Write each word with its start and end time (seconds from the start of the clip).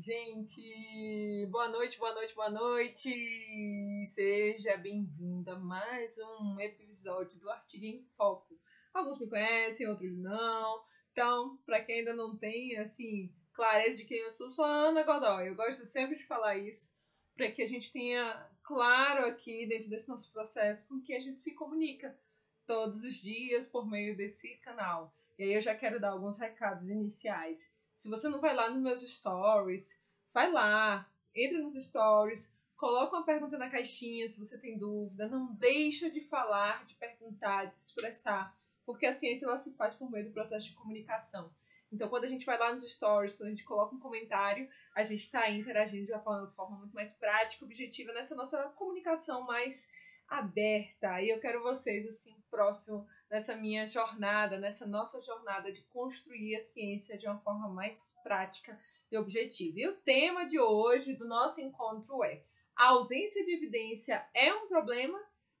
gente! 0.00 1.46
Boa 1.50 1.68
noite, 1.68 1.98
boa 1.98 2.14
noite, 2.14 2.34
boa 2.34 2.48
noite! 2.48 4.06
Seja 4.06 4.74
bem-vindo 4.78 5.50
a 5.50 5.58
mais 5.58 6.16
um 6.16 6.58
episódio 6.58 7.38
do 7.38 7.50
Artigo 7.50 7.84
em 7.84 8.02
Foco. 8.16 8.58
Alguns 8.94 9.20
me 9.20 9.28
conhecem, 9.28 9.86
outros 9.86 10.16
não. 10.16 10.82
Então, 11.12 11.58
para 11.66 11.84
quem 11.84 11.98
ainda 11.98 12.14
não 12.14 12.34
tem, 12.34 12.78
assim, 12.78 13.30
clareza 13.52 13.98
de 13.98 14.06
quem 14.06 14.20
eu 14.20 14.30
sou, 14.30 14.48
sou 14.48 14.64
a 14.64 14.88
Ana 14.88 15.02
Godoy. 15.02 15.48
Eu 15.48 15.54
gosto 15.54 15.84
sempre 15.84 16.16
de 16.16 16.24
falar 16.24 16.56
isso, 16.56 16.90
para 17.36 17.50
que 17.50 17.60
a 17.60 17.66
gente 17.66 17.92
tenha 17.92 18.48
claro 18.62 19.26
aqui, 19.26 19.66
dentro 19.66 19.90
desse 19.90 20.08
nosso 20.08 20.32
processo, 20.32 20.88
com 20.88 21.02
que 21.02 21.12
a 21.12 21.20
gente 21.20 21.42
se 21.42 21.54
comunica 21.54 22.18
todos 22.66 23.04
os 23.04 23.16
dias 23.16 23.66
por 23.66 23.86
meio 23.86 24.16
desse 24.16 24.56
canal. 24.64 25.14
E 25.38 25.42
aí 25.42 25.52
eu 25.52 25.60
já 25.60 25.74
quero 25.74 26.00
dar 26.00 26.12
alguns 26.12 26.38
recados 26.38 26.88
iniciais. 26.88 27.70
Se 28.00 28.08
você 28.08 28.30
não 28.30 28.40
vai 28.40 28.54
lá 28.54 28.70
nos 28.70 28.80
meus 28.80 29.02
stories, 29.02 30.02
vai 30.32 30.50
lá, 30.50 31.06
entra 31.34 31.58
nos 31.58 31.74
stories, 31.74 32.58
coloca 32.74 33.14
uma 33.14 33.26
pergunta 33.26 33.58
na 33.58 33.68
caixinha 33.68 34.26
se 34.26 34.38
você 34.38 34.56
tem 34.58 34.78
dúvida, 34.78 35.28
não 35.28 35.52
deixa 35.56 36.10
de 36.10 36.22
falar, 36.22 36.82
de 36.82 36.94
perguntar, 36.94 37.66
de 37.66 37.76
se 37.76 37.88
expressar, 37.88 38.58
porque 38.86 39.04
a 39.04 39.12
ciência 39.12 39.44
ela 39.44 39.58
se 39.58 39.76
faz 39.76 39.92
por 39.92 40.10
meio 40.10 40.24
do 40.24 40.32
processo 40.32 40.68
de 40.68 40.72
comunicação. 40.76 41.54
Então, 41.92 42.08
quando 42.08 42.24
a 42.24 42.28
gente 42.28 42.46
vai 42.46 42.56
lá 42.56 42.72
nos 42.72 42.90
stories, 42.90 43.34
quando 43.34 43.48
a 43.48 43.50
gente 43.50 43.64
coloca 43.64 43.94
um 43.94 44.00
comentário, 44.00 44.66
a 44.94 45.02
gente 45.02 45.24
está 45.24 45.50
interagindo 45.50 46.06
de 46.06 46.12
uma 46.12 46.22
forma, 46.22 46.46
de 46.46 46.54
forma 46.54 46.78
muito 46.78 46.94
mais 46.94 47.12
prática, 47.12 47.66
objetiva, 47.66 48.14
nessa 48.14 48.34
nossa 48.34 48.66
comunicação 48.70 49.44
mais 49.44 49.90
aberta. 50.26 51.20
E 51.20 51.28
eu 51.28 51.38
quero 51.38 51.62
vocês, 51.62 52.08
assim, 52.08 52.34
próximo 52.50 53.06
nessa 53.30 53.54
minha 53.54 53.86
jornada, 53.86 54.58
nessa 54.58 54.86
nossa 54.86 55.20
jornada 55.20 55.72
de 55.72 55.82
construir 55.82 56.56
a 56.56 56.60
ciência 56.60 57.16
de 57.16 57.26
uma 57.26 57.38
forma 57.38 57.68
mais 57.68 58.16
prática 58.24 58.78
e 59.10 59.16
objetiva. 59.16 59.78
E 59.78 59.88
o 59.88 59.96
tema 59.98 60.44
de 60.44 60.58
hoje 60.58 61.14
do 61.14 61.28
nosso 61.28 61.60
encontro 61.60 62.24
é: 62.24 62.42
a 62.74 62.88
ausência 62.88 63.44
de 63.44 63.54
evidência 63.54 64.26
é 64.34 64.52
um 64.52 64.66
problema 64.66 65.18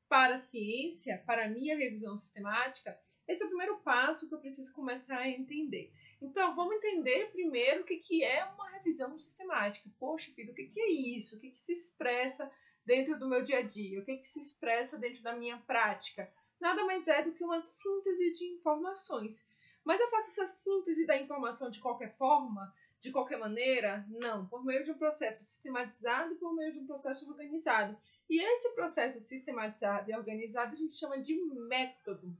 para 0.08 0.34
a 0.34 0.38
ciência, 0.38 1.22
para 1.24 1.44
a 1.44 1.48
minha 1.48 1.76
revisão 1.76 2.16
sistemática? 2.16 2.98
Esse 3.28 3.44
é 3.44 3.46
o 3.46 3.48
primeiro 3.48 3.78
passo 3.78 4.28
que 4.28 4.34
eu 4.34 4.40
preciso 4.40 4.74
começar 4.74 5.18
a 5.18 5.28
entender. 5.28 5.92
Então, 6.20 6.56
vamos 6.56 6.74
entender 6.74 7.30
primeiro 7.30 7.82
o 7.82 7.84
que, 7.84 7.98
que 7.98 8.24
é 8.24 8.44
uma 8.44 8.68
revisão 8.70 9.16
sistemática. 9.16 9.88
Poxa 10.00 10.32
vida, 10.34 10.50
o 10.50 10.54
que, 10.54 10.64
que 10.64 10.80
é 10.80 10.90
isso? 10.90 11.36
O 11.36 11.40
que, 11.40 11.52
que 11.52 11.60
se 11.60 11.72
expressa 11.72 12.50
dentro 12.84 13.16
do 13.16 13.28
meu 13.28 13.44
dia 13.44 13.58
a 13.58 13.62
dia? 13.62 14.00
O 14.00 14.04
que, 14.04 14.16
que 14.16 14.28
se 14.28 14.40
expressa 14.40 14.98
dentro 14.98 15.22
da 15.22 15.36
minha 15.36 15.58
prática? 15.58 16.28
Nada 16.60 16.84
mais 16.84 17.08
é 17.08 17.22
do 17.22 17.32
que 17.32 17.44
uma 17.44 17.60
síntese 17.60 18.30
de 18.32 18.44
informações. 18.46 19.48
Mas 19.84 20.00
eu 20.00 20.10
faço 20.10 20.30
essa 20.30 20.46
síntese 20.46 21.06
da 21.06 21.16
informação 21.16 21.70
de 21.70 21.80
qualquer 21.80 22.14
forma, 22.16 22.72
de 22.98 23.10
qualquer 23.10 23.38
maneira? 23.38 24.06
Não, 24.10 24.46
por 24.46 24.64
meio 24.64 24.84
de 24.84 24.90
um 24.90 24.98
processo 24.98 25.42
sistematizado 25.42 26.36
por 26.36 26.54
meio 26.54 26.70
de 26.70 26.80
um 26.80 26.86
processo 26.86 27.28
organizado. 27.28 27.96
E 28.28 28.40
esse 28.40 28.74
processo 28.74 29.18
sistematizado 29.18 30.10
e 30.10 30.14
organizado 30.14 30.72
a 30.72 30.76
gente 30.76 30.94
chama 30.94 31.18
de 31.18 31.34
método. 31.68 32.36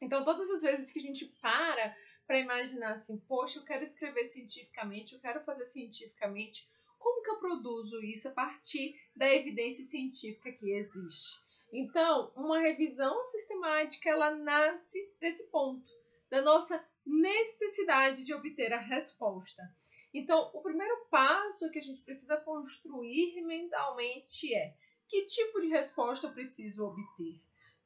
Então, 0.00 0.24
todas 0.24 0.50
as 0.50 0.62
vezes 0.62 0.90
que 0.90 0.98
a 0.98 1.02
gente 1.02 1.26
para 1.40 1.94
para 2.26 2.38
imaginar 2.38 2.94
assim, 2.94 3.18
poxa, 3.18 3.58
eu 3.58 3.64
quero 3.64 3.82
escrever 3.82 4.24
cientificamente, 4.24 5.14
eu 5.14 5.20
quero 5.20 5.44
fazer 5.44 5.66
cientificamente, 5.66 6.66
como 6.98 7.22
que 7.22 7.30
eu 7.30 7.38
produzo 7.38 8.02
isso 8.02 8.28
a 8.28 8.32
partir 8.32 8.98
da 9.14 9.32
evidência 9.32 9.84
científica 9.84 10.50
que 10.52 10.70
existe? 10.70 11.40
Então, 11.72 12.30
uma 12.36 12.60
revisão 12.60 13.24
sistemática 13.24 14.10
ela 14.10 14.30
nasce 14.30 15.10
desse 15.18 15.50
ponto, 15.50 15.90
da 16.30 16.42
nossa 16.42 16.86
necessidade 17.04 18.24
de 18.24 18.34
obter 18.34 18.72
a 18.74 18.78
resposta. 18.78 19.62
Então, 20.12 20.50
o 20.52 20.60
primeiro 20.60 21.06
passo 21.10 21.70
que 21.70 21.78
a 21.78 21.82
gente 21.82 22.02
precisa 22.02 22.36
construir 22.36 23.40
mentalmente 23.42 24.54
é: 24.54 24.74
que 25.08 25.24
tipo 25.24 25.60
de 25.60 25.68
resposta 25.68 26.26
eu 26.26 26.32
preciso 26.32 26.84
obter? 26.84 27.40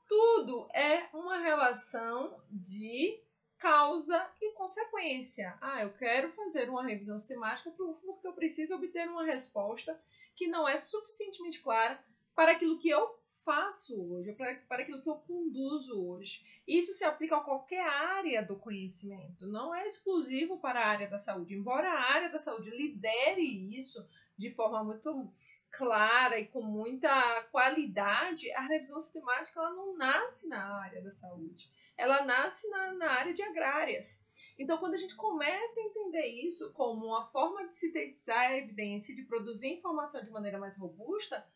Tudo 0.09 0.69
é 0.75 1.09
uma 1.13 1.39
relação 1.39 2.41
de 2.51 3.21
causa 3.59 4.31
e 4.41 4.53
consequência. 4.53 5.57
Ah, 5.61 5.83
eu 5.83 5.93
quero 5.95 6.33
fazer 6.33 6.69
uma 6.69 6.85
revisão 6.85 7.19
sistemática 7.19 7.71
porque 7.71 8.27
eu 8.27 8.33
preciso 8.33 8.75
obter 8.75 9.09
uma 9.09 9.25
resposta 9.25 10.01
que 10.35 10.47
não 10.47 10.69
é 10.69 10.77
suficientemente 10.77 11.61
clara 11.61 12.05
para 12.35 12.53
aquilo 12.53 12.79
que 12.79 12.89
eu 12.89 13.19
faço 13.47 14.13
hoje, 14.13 14.33
para, 14.33 14.57
para 14.69 14.83
aquilo 14.83 15.01
que 15.01 15.09
eu 15.09 15.15
conduzo 15.15 16.05
hoje. 16.05 16.45
Isso 16.67 16.93
se 16.93 17.05
aplica 17.05 17.37
a 17.37 17.45
qualquer 17.45 17.87
área 17.87 18.43
do 18.43 18.57
conhecimento, 18.57 19.47
não 19.47 19.73
é 19.73 19.87
exclusivo 19.87 20.59
para 20.59 20.81
a 20.81 20.89
área 20.89 21.09
da 21.09 21.17
saúde. 21.17 21.55
Embora 21.55 21.89
a 21.89 22.13
área 22.13 22.29
da 22.29 22.39
saúde 22.39 22.71
lidere 22.71 23.41
isso 23.41 24.05
de 24.37 24.51
forma 24.51 24.83
muito 24.83 25.33
clara 25.71 26.41
e 26.41 26.49
com 26.49 26.61
muita 26.61 27.43
qualidade, 27.53 28.51
a 28.53 28.63
revisão 28.63 29.01
sistemática 29.01 29.61
ela 29.61 29.71
não 29.71 29.97
nasce 29.97 30.49
na 30.49 30.81
área 30.81 31.01
da 31.01 31.13
saúde, 31.13 31.71
ela 31.97 32.25
nasce 32.25 32.69
na, 32.69 32.95
na 32.95 33.11
área 33.13 33.33
de 33.33 33.43
agrárias. 33.43 34.25
Então, 34.59 34.79
quando 34.79 34.95
a 34.95 34.99
gente 34.99 35.15
começa 35.15 35.81
a 35.81 35.85
entender 35.85 36.27
isso 36.27 36.73
como 36.73 37.07
uma 37.07 37.27
forma 37.27 37.67
de 37.69 37.77
sintetizar 37.77 38.51
a 38.51 38.59
evidência, 38.59 39.15
de 39.15 39.23
produzir 39.23 39.69
informação 39.69 40.23
de 40.23 40.31
maneira 40.31 40.59
mais 40.59 40.77
robusta, 40.77 41.47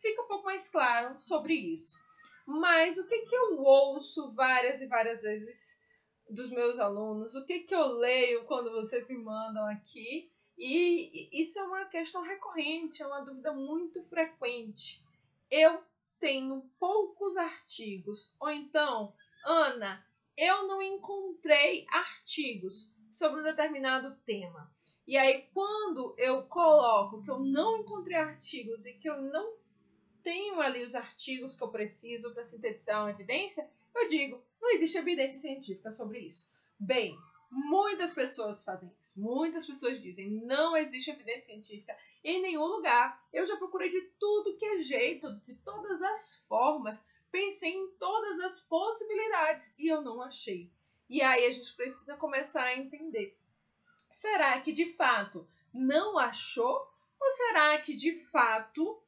fica 0.00 0.22
um 0.22 0.26
pouco 0.28 0.44
mais 0.44 0.68
claro 0.68 1.20
sobre 1.20 1.54
isso. 1.54 1.98
Mas 2.46 2.98
o 2.98 3.06
que, 3.06 3.18
que 3.26 3.34
eu 3.34 3.58
ouço 3.60 4.32
várias 4.32 4.80
e 4.80 4.86
várias 4.86 5.22
vezes 5.22 5.80
dos 6.28 6.50
meus 6.50 6.78
alunos, 6.78 7.34
o 7.34 7.44
que, 7.44 7.60
que 7.60 7.74
eu 7.74 7.86
leio 7.86 8.44
quando 8.44 8.70
vocês 8.70 9.08
me 9.08 9.16
mandam 9.16 9.66
aqui, 9.66 10.30
e 10.56 11.28
isso 11.32 11.58
é 11.58 11.62
uma 11.62 11.86
questão 11.86 12.22
recorrente, 12.22 13.02
é 13.02 13.06
uma 13.06 13.24
dúvida 13.24 13.52
muito 13.52 14.02
frequente. 14.04 15.02
Eu 15.50 15.82
tenho 16.18 16.62
poucos 16.78 17.36
artigos, 17.36 18.34
ou 18.38 18.50
então, 18.50 19.14
Ana, 19.44 20.04
eu 20.36 20.66
não 20.66 20.80
encontrei 20.80 21.86
artigos 21.90 22.92
sobre 23.10 23.40
um 23.40 23.44
determinado 23.44 24.16
tema. 24.24 24.72
E 25.06 25.16
aí, 25.16 25.48
quando 25.52 26.14
eu 26.16 26.46
coloco 26.46 27.22
que 27.22 27.30
eu 27.30 27.40
não 27.40 27.78
encontrei 27.78 28.16
artigos 28.16 28.86
e 28.86 28.92
que 28.94 29.08
eu 29.08 29.20
não 29.20 29.59
tenho 30.22 30.60
ali 30.60 30.84
os 30.84 30.94
artigos 30.94 31.54
que 31.54 31.62
eu 31.62 31.68
preciso 31.68 32.32
para 32.32 32.44
sintetizar 32.44 33.02
uma 33.02 33.10
evidência, 33.10 33.68
eu 33.94 34.08
digo, 34.08 34.42
não 34.60 34.70
existe 34.70 34.98
evidência 34.98 35.38
científica 35.38 35.90
sobre 35.90 36.20
isso. 36.20 36.50
Bem, 36.78 37.18
muitas 37.50 38.12
pessoas 38.12 38.62
fazem 38.62 38.94
isso. 39.00 39.20
Muitas 39.20 39.66
pessoas 39.66 40.00
dizem, 40.00 40.30
não 40.30 40.76
existe 40.76 41.10
evidência 41.10 41.46
científica 41.46 41.96
em 42.22 42.40
nenhum 42.40 42.64
lugar. 42.64 43.26
Eu 43.32 43.44
já 43.44 43.56
procurei 43.56 43.88
de 43.88 44.00
tudo 44.18 44.56
que 44.56 44.64
é 44.64 44.78
jeito, 44.78 45.32
de 45.40 45.56
todas 45.56 46.00
as 46.02 46.36
formas, 46.48 47.04
pensei 47.30 47.72
em 47.72 47.90
todas 47.92 48.38
as 48.40 48.60
possibilidades 48.60 49.74
e 49.78 49.88
eu 49.88 50.00
não 50.00 50.22
achei. 50.22 50.70
E 51.08 51.22
aí 51.22 51.46
a 51.46 51.50
gente 51.50 51.74
precisa 51.74 52.16
começar 52.16 52.64
a 52.64 52.76
entender. 52.76 53.36
Será 54.10 54.60
que 54.60 54.72
de 54.72 54.92
fato 54.94 55.46
não 55.72 56.18
achou? 56.18 56.88
Ou 57.20 57.30
será 57.30 57.78
que 57.80 57.94
de 57.94 58.12
fato 58.12 59.02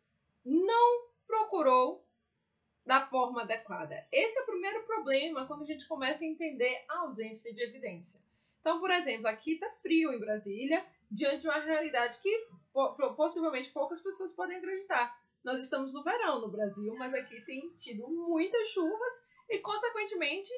não 0.44 1.08
procurou 1.26 2.06
da 2.84 3.06
forma 3.06 3.42
adequada. 3.42 4.06
Esse 4.10 4.38
é 4.38 4.42
o 4.42 4.46
primeiro 4.46 4.82
problema 4.84 5.46
quando 5.46 5.62
a 5.62 5.66
gente 5.66 5.86
começa 5.86 6.24
a 6.24 6.26
entender 6.26 6.84
a 6.88 7.00
ausência 7.00 7.52
de 7.54 7.62
evidência. 7.62 8.20
Então, 8.60 8.80
por 8.80 8.90
exemplo, 8.90 9.28
aqui 9.28 9.54
está 9.54 9.70
frio 9.82 10.12
em 10.12 10.20
Brasília, 10.20 10.84
diante 11.10 11.42
de 11.42 11.48
uma 11.48 11.58
realidade 11.58 12.18
que 12.20 12.48
possivelmente 13.16 13.70
poucas 13.70 14.00
pessoas 14.00 14.32
podem 14.32 14.56
acreditar. 14.56 15.16
Nós 15.44 15.60
estamos 15.60 15.92
no 15.92 16.02
verão 16.02 16.40
no 16.40 16.50
Brasil, 16.50 16.94
mas 16.96 17.12
aqui 17.12 17.40
tem 17.44 17.70
tido 17.76 18.08
muitas 18.08 18.68
chuvas 18.68 19.24
e, 19.48 19.58
consequentemente, 19.58 20.50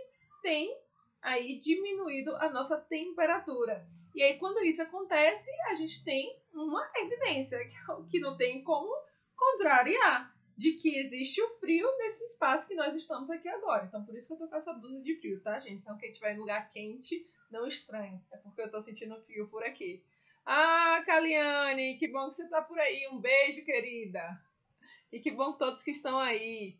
tem 0.43 0.79
aí 1.23 1.57
diminuído 1.57 2.37
a 2.37 2.51
nossa 2.51 2.79
temperatura. 2.79 3.87
E 4.15 4.23
aí, 4.23 4.39
quando 4.39 4.63
isso 4.63 4.83
acontece, 4.83 5.51
a 5.69 5.75
gente 5.75 6.05
tem 6.05 6.39
uma 6.53 6.87
evidência 6.97 7.59
que 8.11 8.21
não 8.21 8.37
tem 8.37 8.63
como 8.63 8.95
contrariar 9.37 10.35
de 10.57 10.73
que 10.75 10.99
existe 10.99 11.43
o 11.43 11.49
frio 11.59 11.89
nesse 11.99 12.25
espaço 12.27 12.69
que 12.69 12.75
nós 12.75 12.95
estamos 12.95 13.31
aqui 13.31 13.49
agora. 13.49 13.87
Então, 13.87 14.05
por 14.05 14.17
isso 14.17 14.29
que 14.29 14.35
eu 14.35 14.39
tô 14.39 14.49
com 14.49 14.57
essa 14.57 14.73
blusa 14.73 15.01
de 15.01 15.17
frio, 15.17 15.41
tá, 15.41 15.59
gente? 15.59 15.83
Senão 15.83 15.99
quem 15.99 16.11
estiver 16.11 16.35
em 16.35 16.39
lugar 16.39 16.69
quente, 16.71 17.27
não 17.51 17.67
estranhe. 17.67 18.21
É 18.33 18.37
porque 18.37 18.63
eu 18.63 18.71
tô 18.71 18.81
sentindo 18.81 19.21
frio 19.23 19.49
por 19.49 19.65
aqui. 19.65 20.05
Ah, 20.47 21.03
Kaliane, 21.07 21.97
que 21.97 22.09
bom 22.09 22.29
que 22.29 22.37
você 22.37 22.49
tá 22.49 22.63
por 22.63 22.79
aí. 22.79 23.09
Um 23.11 23.19
beijo, 23.19 23.65
querida. 23.65 24.41
E 25.11 25.19
que 25.19 25.31
bom 25.31 25.53
que 25.53 25.59
todos 25.59 25.83
que 25.83 25.91
estão 25.91 26.19
aí. 26.19 26.79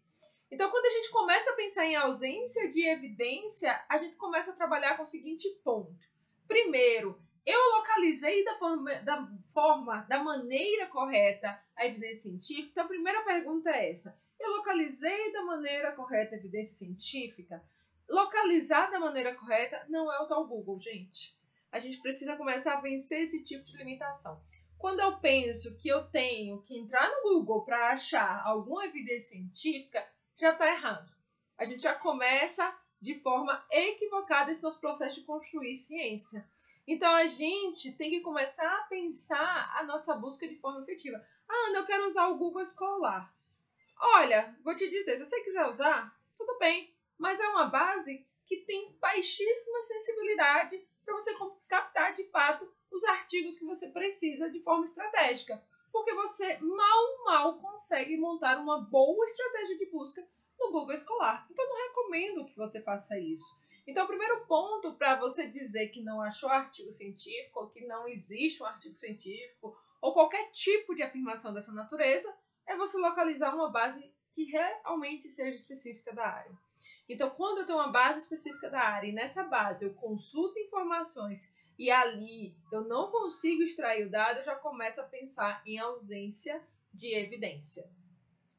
Então, 0.51 0.71
quando 0.71 0.87
a 0.87 0.91
gente 0.91 1.11
começa 1.11 1.51
a 1.51 1.57
pensar 1.57 1.87
em 1.87 1.97
ausência 1.97 2.69
de 2.69 2.87
evidência, 2.87 3.85
a 3.89 3.97
gente 3.97 4.17
começa 4.17 4.53
a 4.53 4.55
trabalhar 4.55 4.97
com 4.97 5.03
o 5.03 5.07
seguinte 5.07 5.49
ponto. 5.65 6.07
Primeiro, 6.47 7.21
eu 7.47 7.59
localizei 7.77 8.45
da 8.45 8.59
forma, 8.59 8.95
da 9.03 9.29
forma, 9.53 10.03
da 10.09 10.23
maneira 10.23 10.87
correta 10.87 11.63
a 11.77 11.87
evidência 11.87 12.31
científica. 12.31 12.71
Então, 12.71 12.85
a 12.85 12.89
primeira 12.89 13.23
pergunta 13.23 13.71
é 13.71 13.91
essa. 13.91 14.19
Eu 14.41 14.57
localizei 14.57 15.33
da 15.33 15.43
maneira 15.43 15.93
correta 15.93 16.35
a 16.35 16.39
evidência 16.39 16.75
científica? 16.77 17.63
Localizar 18.09 18.91
da 18.91 18.99
maneira 18.99 19.35
correta 19.35 19.85
não 19.89 20.13
é 20.13 20.23
usar 20.23 20.37
o 20.37 20.47
Google, 20.47 20.79
gente. 20.79 21.37
A 21.71 21.79
gente 21.79 22.01
precisa 22.01 22.37
começar 22.37 22.75
a 22.75 22.81
vencer 22.81 23.23
esse 23.23 23.43
tipo 23.43 23.65
de 23.65 23.77
limitação. 23.77 24.41
quando 24.79 25.01
eu 25.01 25.19
penso 25.19 25.79
que 25.79 25.89
eu 25.89 26.05
tenho 26.11 26.61
que 26.61 26.79
entrar 26.79 27.11
no 27.11 27.23
Google 27.23 27.65
para 27.65 27.89
achar 27.89 28.43
alguma 28.45 28.85
evidência 28.85 29.31
científica, 29.31 30.07
já 30.37 30.53
está 30.53 30.69
errado. 30.69 31.11
A 31.57 31.65
gente 31.65 31.83
já 31.83 31.95
começa 31.95 32.71
de 33.01 33.19
forma 33.21 33.65
equivocada 33.71 34.51
esse 34.51 34.63
nosso 34.63 34.79
processo 34.81 35.21
de 35.21 35.27
construir 35.27 35.77
ciência. 35.77 36.47
Então 36.87 37.15
a 37.15 37.27
gente 37.27 37.93
tem 37.93 38.11
que 38.11 38.21
começar 38.21 38.71
a 38.71 38.85
pensar 38.85 39.75
a 39.79 39.85
nossa 39.85 40.15
busca 40.15 40.47
de 40.47 40.57
forma 40.57 40.83
efetiva. 40.83 41.25
Ah, 41.49 41.69
Ana, 41.69 41.79
eu 41.79 41.87
quero 41.87 42.07
usar 42.07 42.29
o 42.29 42.37
Google 42.37 42.63
Escolar. 42.63 43.35
Olha, 43.99 44.55
vou 44.63 44.75
te 44.75 44.89
dizer, 44.89 45.17
se 45.17 45.25
você 45.25 45.41
quiser 45.41 45.67
usar, 45.67 46.15
tudo 46.37 46.59
bem, 46.59 46.95
mas 47.17 47.41
é 47.41 47.49
uma 47.49 47.67
base 47.67 48.27
que 48.45 48.59
tem 48.59 48.97
baixíssima 49.01 49.83
sensibilidade 49.83 50.87
para 51.05 51.15
você 51.15 51.35
captar 51.69 52.13
de 52.13 52.25
fato 52.31 52.71
os 52.91 53.05
artigos 53.05 53.57
que 53.57 53.65
você 53.65 53.89
precisa 53.89 54.51
de 54.51 54.61
forma 54.61 54.85
estratégica, 54.85 55.63
porque 55.91 56.15
você 56.15 56.59
mal, 56.59 57.25
mal 57.25 57.59
consegue 57.59 58.17
montar 58.17 58.59
uma 58.59 58.81
boa 58.81 59.25
estratégia 59.25 59.79
de 59.79 59.87
busca 59.87 60.27
no 60.59 60.71
Google 60.71 60.95
Escolar. 60.95 61.47
Então, 61.51 61.67
não 61.67 61.89
recomendo 61.89 62.45
que 62.47 62.57
você 62.57 62.81
faça 62.81 63.19
isso. 63.19 63.57
Então, 63.87 64.05
o 64.05 64.09
primeiro 64.09 64.47
ponto 64.47 64.95
para 64.95 65.17
você 65.17 65.47
dizer 65.47 65.89
que 65.89 66.03
não 66.03 66.21
achou 66.21 66.49
artigo 66.49 66.91
científico, 66.91 67.61
ou 67.61 67.69
que 67.69 67.87
não 67.87 68.09
existe 68.09 68.63
um 68.63 68.67
artigo 68.67 68.95
científico, 68.97 69.77
ou 70.01 70.13
qualquer 70.13 70.51
tipo 70.51 70.95
de 70.95 71.03
afirmação 71.03 71.53
dessa 71.53 71.73
natureza, 71.73 72.35
é 72.67 72.77
você 72.77 72.97
localizar 72.99 73.55
uma 73.55 73.71
base 73.71 74.15
que 74.33 74.45
realmente 74.45 75.29
seja 75.31 75.55
específica 75.55 76.13
da 76.13 76.27
área. 76.27 76.53
Então, 77.09 77.31
quando 77.31 77.59
eu 77.59 77.67
tenho 77.67 77.79
uma 77.79 77.93
base 77.93 78.21
específica 78.21 78.71
da 78.71 78.81
área 78.81 79.07
e 79.07 79.13
nessa 79.13 79.45
base 79.45 79.85
eu 79.85 79.95
consulto 79.95 80.59
informações 80.59 81.53
e 81.79 81.91
ali 81.91 82.57
eu 82.73 82.83
não 82.83 83.11
consigo 83.11 83.63
extrair 83.63 84.07
o 84.07 84.11
dado, 84.11 84.39
eu 84.39 84.45
já 84.45 84.57
começo 84.57 85.01
a 85.01 85.05
pensar 85.05 85.63
em 85.67 85.79
ausência 85.79 86.61
de 86.93 87.15
evidência. 87.15 87.89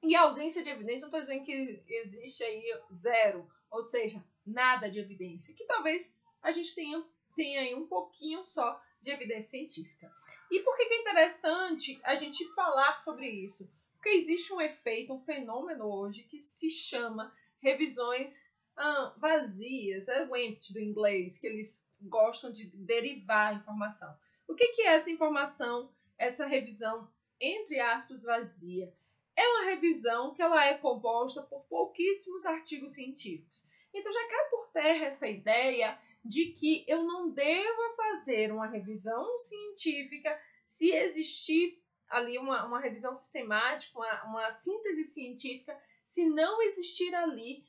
E 0.03 0.15
ausência 0.15 0.63
de 0.63 0.69
evidência, 0.69 1.01
não 1.01 1.07
estou 1.07 1.21
dizendo 1.21 1.43
que 1.43 1.83
existe 1.87 2.43
aí 2.43 2.79
zero, 2.93 3.49
ou 3.71 3.81
seja, 3.81 4.23
nada 4.45 4.89
de 4.89 4.99
evidência, 4.99 5.53
que 5.53 5.65
talvez 5.65 6.15
a 6.41 6.51
gente 6.51 6.75
tenha, 6.75 7.03
tenha 7.35 7.61
aí 7.61 7.73
um 7.73 7.87
pouquinho 7.87 8.43
só 8.43 8.79
de 9.01 9.11
evidência 9.11 9.51
científica. 9.51 10.11
E 10.51 10.59
por 10.61 10.75
que, 10.75 10.85
que 10.85 10.93
é 10.93 11.01
interessante 11.01 11.99
a 12.03 12.15
gente 12.15 12.45
falar 12.53 12.97
sobre 12.97 13.29
isso? 13.29 13.71
Porque 13.95 14.09
existe 14.09 14.53
um 14.53 14.61
efeito, 14.61 15.13
um 15.13 15.23
fenômeno 15.23 15.85
hoje 15.85 16.23
que 16.23 16.39
se 16.39 16.69
chama 16.69 17.33
revisões 17.59 18.55
ah, 18.77 19.13
vazias, 19.17 20.07
é 20.07 20.25
o 20.25 20.35
empty 20.35 20.73
do 20.73 20.79
inglês, 20.79 21.37
que 21.37 21.47
eles 21.47 21.91
gostam 22.01 22.51
de 22.51 22.65
derivar 22.73 23.53
a 23.53 23.57
informação. 23.57 24.15
O 24.47 24.53
que, 24.53 24.67
que 24.69 24.83
é 24.83 24.93
essa 24.93 25.09
informação, 25.09 25.91
essa 26.17 26.45
revisão, 26.45 27.09
entre 27.39 27.79
aspas, 27.79 28.23
vazia? 28.23 28.93
É 29.35 29.47
uma 29.47 29.65
revisão 29.65 30.33
que 30.33 30.41
ela 30.41 30.65
é 30.65 30.77
composta 30.77 31.41
por 31.43 31.65
pouquíssimos 31.65 32.45
artigos 32.45 32.93
científicos. 32.93 33.67
Então 33.95 34.11
já 34.11 34.27
cai 34.27 34.49
por 34.49 34.67
terra 34.67 35.05
essa 35.05 35.27
ideia 35.27 35.97
de 36.23 36.47
que 36.47 36.83
eu 36.87 37.03
não 37.03 37.29
deva 37.29 37.95
fazer 37.95 38.51
uma 38.51 38.67
revisão 38.67 39.37
científica 39.39 40.37
se 40.65 40.91
existir 40.91 41.81
ali 42.09 42.37
uma, 42.37 42.65
uma 42.65 42.79
revisão 42.79 43.13
sistemática, 43.13 43.97
uma, 43.97 44.23
uma 44.25 44.55
síntese 44.55 45.03
científica, 45.03 45.79
se 46.05 46.25
não 46.25 46.61
existir 46.61 47.13
ali 47.15 47.65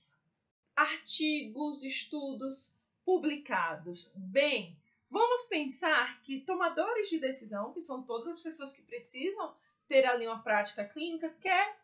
artigos, 0.75 1.83
estudos 1.83 2.75
publicados. 3.05 4.11
Bem, 4.15 4.77
vamos 5.11 5.43
pensar 5.45 6.21
que 6.23 6.41
tomadores 6.41 7.09
de 7.09 7.19
decisão, 7.19 7.73
que 7.73 7.81
são 7.81 8.03
todas 8.03 8.27
as 8.27 8.41
pessoas 8.41 8.73
que 8.73 8.83
precisam 8.83 9.55
ter 9.89 10.05
ali 10.05 10.27
uma 10.27 10.43
prática 10.43 10.85
clínica, 10.85 11.31
quer 11.41 11.79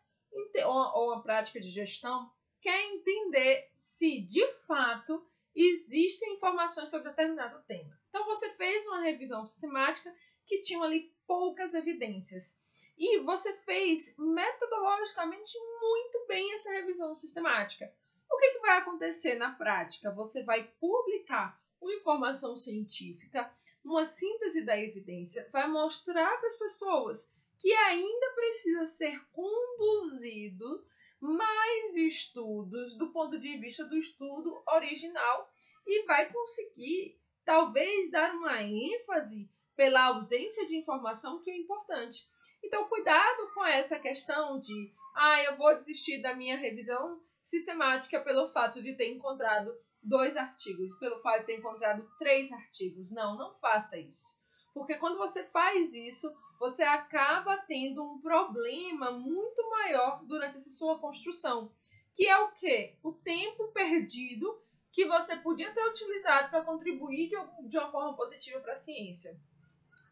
ou 0.65 1.11
uma 1.11 1.21
prática 1.21 1.59
de 1.59 1.69
gestão, 1.69 2.31
quer 2.63 2.81
entender 2.93 3.69
se 3.73 4.21
de 4.21 4.47
fato 4.65 5.21
existem 5.53 6.35
informações 6.35 6.87
sobre 6.87 7.09
determinado 7.09 7.61
tema. 7.67 7.99
Então 8.09 8.25
você 8.25 8.49
fez 8.53 8.87
uma 8.87 9.01
revisão 9.01 9.43
sistemática 9.43 10.15
que 10.45 10.61
tinha 10.61 10.81
ali 10.81 11.13
poucas 11.27 11.73
evidências. 11.73 12.57
E 12.97 13.19
você 13.19 13.53
fez 13.57 14.15
metodologicamente 14.17 15.57
muito 15.81 16.25
bem 16.25 16.53
essa 16.53 16.71
revisão 16.71 17.13
sistemática. 17.13 17.93
O 18.31 18.37
que, 18.37 18.51
que 18.51 18.59
vai 18.59 18.77
acontecer 18.77 19.35
na 19.35 19.51
prática? 19.51 20.09
Você 20.11 20.41
vai 20.43 20.63
publicar 20.79 21.61
uma 21.81 21.93
informação 21.93 22.55
científica, 22.55 23.51
uma 23.83 24.05
síntese 24.05 24.63
da 24.63 24.79
evidência, 24.79 25.49
vai 25.51 25.67
mostrar 25.67 26.37
para 26.37 26.47
as 26.47 26.55
pessoas 26.55 27.29
que 27.57 27.73
ainda 27.73 28.31
precisa 28.35 28.85
ser 28.85 29.21
conduzido 29.31 30.85
mais 31.23 31.95
estudos 31.95 32.97
do 32.97 33.11
ponto 33.11 33.39
de 33.39 33.57
vista 33.57 33.85
do 33.85 33.95
estudo 33.95 34.61
original 34.67 35.49
e 35.87 36.03
vai 36.05 36.29
conseguir 36.31 37.17
talvez 37.45 38.11
dar 38.11 38.33
uma 38.35 38.61
ênfase 38.61 39.49
pela 39.73 40.07
ausência 40.07 40.65
de 40.65 40.75
informação 40.75 41.39
que 41.39 41.49
é 41.49 41.57
importante. 41.57 42.27
Então, 42.61 42.89
cuidado 42.89 43.53
com 43.53 43.65
essa 43.65 43.97
questão 43.97 44.59
de, 44.59 44.93
ah, 45.15 45.41
eu 45.43 45.55
vou 45.57 45.73
desistir 45.75 46.21
da 46.21 46.35
minha 46.35 46.57
revisão 46.57 47.21
sistemática 47.41 48.19
pelo 48.19 48.47
fato 48.47 48.83
de 48.83 48.93
ter 48.95 49.09
encontrado 49.09 49.73
dois 50.01 50.35
artigos, 50.35 50.93
pelo 50.97 51.21
fato 51.21 51.39
de 51.39 51.45
ter 51.45 51.57
encontrado 51.57 52.05
três 52.19 52.51
artigos. 52.51 53.11
Não, 53.11 53.37
não 53.37 53.53
faça 53.55 53.97
isso. 53.97 54.42
Porque 54.73 54.95
quando 54.95 55.17
você 55.17 55.43
faz 55.43 55.93
isso, 55.93 56.33
você 56.59 56.83
acaba 56.83 57.57
tendo 57.57 58.03
um 58.03 58.19
problema 58.19 59.11
muito 59.11 59.69
maior 59.69 60.23
durante 60.25 60.57
essa 60.57 60.69
sua 60.69 60.97
construção, 60.97 61.71
que 62.13 62.27
é 62.27 62.37
o 62.39 62.51
quê? 62.51 62.97
O 63.03 63.11
tempo 63.11 63.67
perdido 63.71 64.61
que 64.91 65.05
você 65.05 65.35
podia 65.37 65.73
ter 65.73 65.85
utilizado 65.87 66.49
para 66.49 66.63
contribuir 66.63 67.27
de, 67.27 67.35
de 67.67 67.77
uma 67.77 67.91
forma 67.91 68.15
positiva 68.15 68.59
para 68.59 68.73
a 68.73 68.75
ciência. 68.75 69.39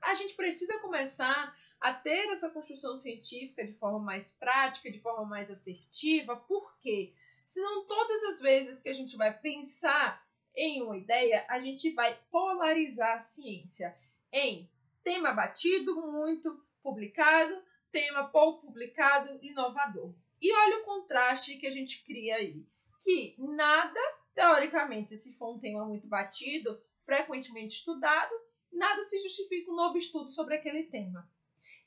A 0.01 0.15
gente 0.15 0.33
precisa 0.33 0.79
começar 0.79 1.55
a 1.79 1.93
ter 1.93 2.27
essa 2.29 2.49
construção 2.49 2.97
científica 2.97 3.65
de 3.65 3.73
forma 3.73 3.99
mais 3.99 4.31
prática, 4.31 4.91
de 4.91 4.99
forma 4.99 5.25
mais 5.25 5.49
assertiva, 5.51 6.35
por 6.35 6.77
quê? 6.79 7.13
Senão, 7.45 7.85
todas 7.85 8.23
as 8.23 8.39
vezes 8.39 8.81
que 8.81 8.89
a 8.89 8.93
gente 8.93 9.15
vai 9.17 9.37
pensar 9.37 10.25
em 10.55 10.81
uma 10.81 10.97
ideia, 10.97 11.45
a 11.49 11.59
gente 11.59 11.91
vai 11.91 12.19
polarizar 12.31 13.17
a 13.17 13.19
ciência 13.19 13.95
em 14.31 14.69
tema 15.03 15.31
batido, 15.33 15.95
muito 16.11 16.63
publicado, 16.81 17.61
tema 17.91 18.27
pouco 18.27 18.67
publicado, 18.67 19.37
inovador. 19.41 20.13
E 20.41 20.53
olha 20.53 20.79
o 20.79 20.85
contraste 20.85 21.57
que 21.57 21.67
a 21.67 21.71
gente 21.71 22.03
cria 22.03 22.37
aí. 22.37 22.65
Que 23.03 23.35
nada, 23.37 23.99
teoricamente, 24.33 25.17
se 25.17 25.37
for 25.37 25.55
um 25.55 25.59
tema 25.59 25.85
muito 25.85 26.07
batido, 26.07 26.81
frequentemente 27.05 27.75
estudado, 27.75 28.33
nada 28.71 29.01
se 29.03 29.19
justifica 29.19 29.71
um 29.71 29.75
novo 29.75 29.97
estudo 29.97 30.29
sobre 30.29 30.55
aquele 30.55 30.83
tema. 30.83 31.29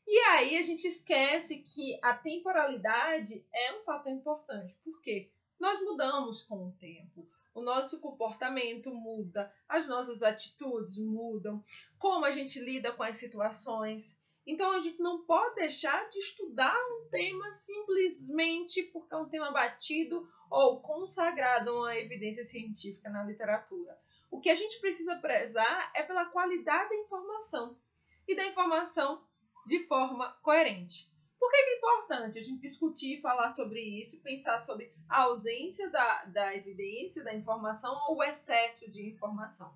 E 0.06 0.18
aí 0.18 0.56
a 0.58 0.62
gente 0.62 0.86
esquece 0.86 1.62
que 1.62 1.98
a 2.02 2.14
temporalidade 2.14 3.44
é 3.52 3.72
um 3.74 3.82
fator 3.84 4.12
importante. 4.12 4.76
Por 4.84 5.00
quê? 5.00 5.30
Nós 5.58 5.80
mudamos 5.80 6.42
com 6.42 6.68
o 6.68 6.72
tempo. 6.72 7.26
O 7.54 7.62
nosso 7.62 8.00
comportamento 8.00 8.92
muda, 8.92 9.52
as 9.68 9.86
nossas 9.86 10.22
atitudes 10.24 10.98
mudam, 10.98 11.62
como 11.96 12.24
a 12.24 12.32
gente 12.32 12.58
lida 12.58 12.90
com 12.90 13.04
as 13.04 13.16
situações. 13.16 14.20
Então 14.44 14.72
a 14.72 14.80
gente 14.80 15.00
não 15.00 15.24
pode 15.24 15.54
deixar 15.54 16.08
de 16.10 16.18
estudar 16.18 16.76
um 16.76 17.08
tema 17.08 17.52
simplesmente 17.52 18.82
porque 18.92 19.14
é 19.14 19.16
um 19.16 19.28
tema 19.28 19.52
batido 19.52 20.28
ou 20.50 20.80
consagrado 20.80 21.70
a 21.70 21.74
uma 21.74 21.96
evidência 21.96 22.44
científica 22.44 23.08
na 23.08 23.22
literatura. 23.22 23.96
O 24.30 24.40
que 24.40 24.50
a 24.50 24.54
gente 24.54 24.80
precisa 24.80 25.16
prezar 25.16 25.92
é 25.94 26.02
pela 26.02 26.26
qualidade 26.26 26.90
da 26.90 26.96
informação 26.96 27.78
e 28.26 28.34
da 28.34 28.44
informação 28.44 29.24
de 29.64 29.78
forma 29.86 30.32
coerente. 30.42 31.13
Por 31.38 31.50
que 31.50 31.56
é 31.56 31.76
importante 31.76 32.38
a 32.38 32.42
gente 32.42 32.60
discutir, 32.60 33.20
falar 33.20 33.48
sobre 33.50 33.80
isso, 33.80 34.22
pensar 34.22 34.58
sobre 34.60 34.92
a 35.08 35.22
ausência 35.22 35.90
da, 35.90 36.24
da 36.26 36.54
evidência, 36.54 37.24
da 37.24 37.34
informação 37.34 37.94
ou 38.08 38.16
o 38.16 38.22
excesso 38.22 38.90
de 38.90 39.08
informação? 39.08 39.74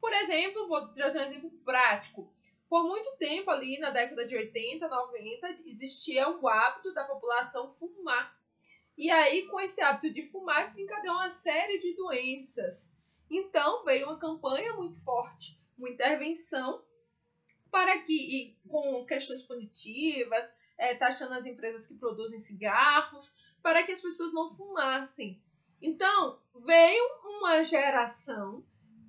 Por 0.00 0.12
exemplo, 0.12 0.68
vou 0.68 0.88
trazer 0.88 1.18
um 1.18 1.22
exemplo 1.22 1.50
prático. 1.64 2.32
Por 2.68 2.84
muito 2.84 3.16
tempo, 3.16 3.50
ali 3.50 3.78
na 3.78 3.90
década 3.90 4.26
de 4.26 4.36
80, 4.36 4.88
90, 4.88 5.48
existia 5.66 6.28
o 6.28 6.48
hábito 6.48 6.92
da 6.92 7.04
população 7.04 7.74
fumar. 7.74 8.36
E 8.96 9.10
aí, 9.10 9.46
com 9.46 9.60
esse 9.60 9.80
hábito 9.80 10.12
de 10.12 10.22
fumar, 10.22 10.68
desencadeou 10.68 11.14
uma 11.14 11.30
série 11.30 11.78
de 11.78 11.94
doenças. 11.94 12.94
Então, 13.30 13.84
veio 13.84 14.06
uma 14.06 14.18
campanha 14.18 14.72
muito 14.74 15.02
forte, 15.04 15.60
uma 15.76 15.90
intervenção 15.90 16.84
para 17.70 18.00
que, 18.00 18.12
e 18.12 18.56
com 18.68 19.04
questões 19.04 19.42
punitivas, 19.42 20.56
é, 20.78 20.94
taxando 20.94 21.34
as 21.34 21.46
empresas 21.46 21.86
que 21.86 21.94
produzem 21.94 22.40
cigarros, 22.40 23.34
para 23.62 23.82
que 23.82 23.92
as 23.92 24.00
pessoas 24.00 24.32
não 24.32 24.54
fumassem. 24.54 25.42
Então, 25.80 26.40
veio 26.64 27.04
uma 27.24 27.62
geração 27.62 28.64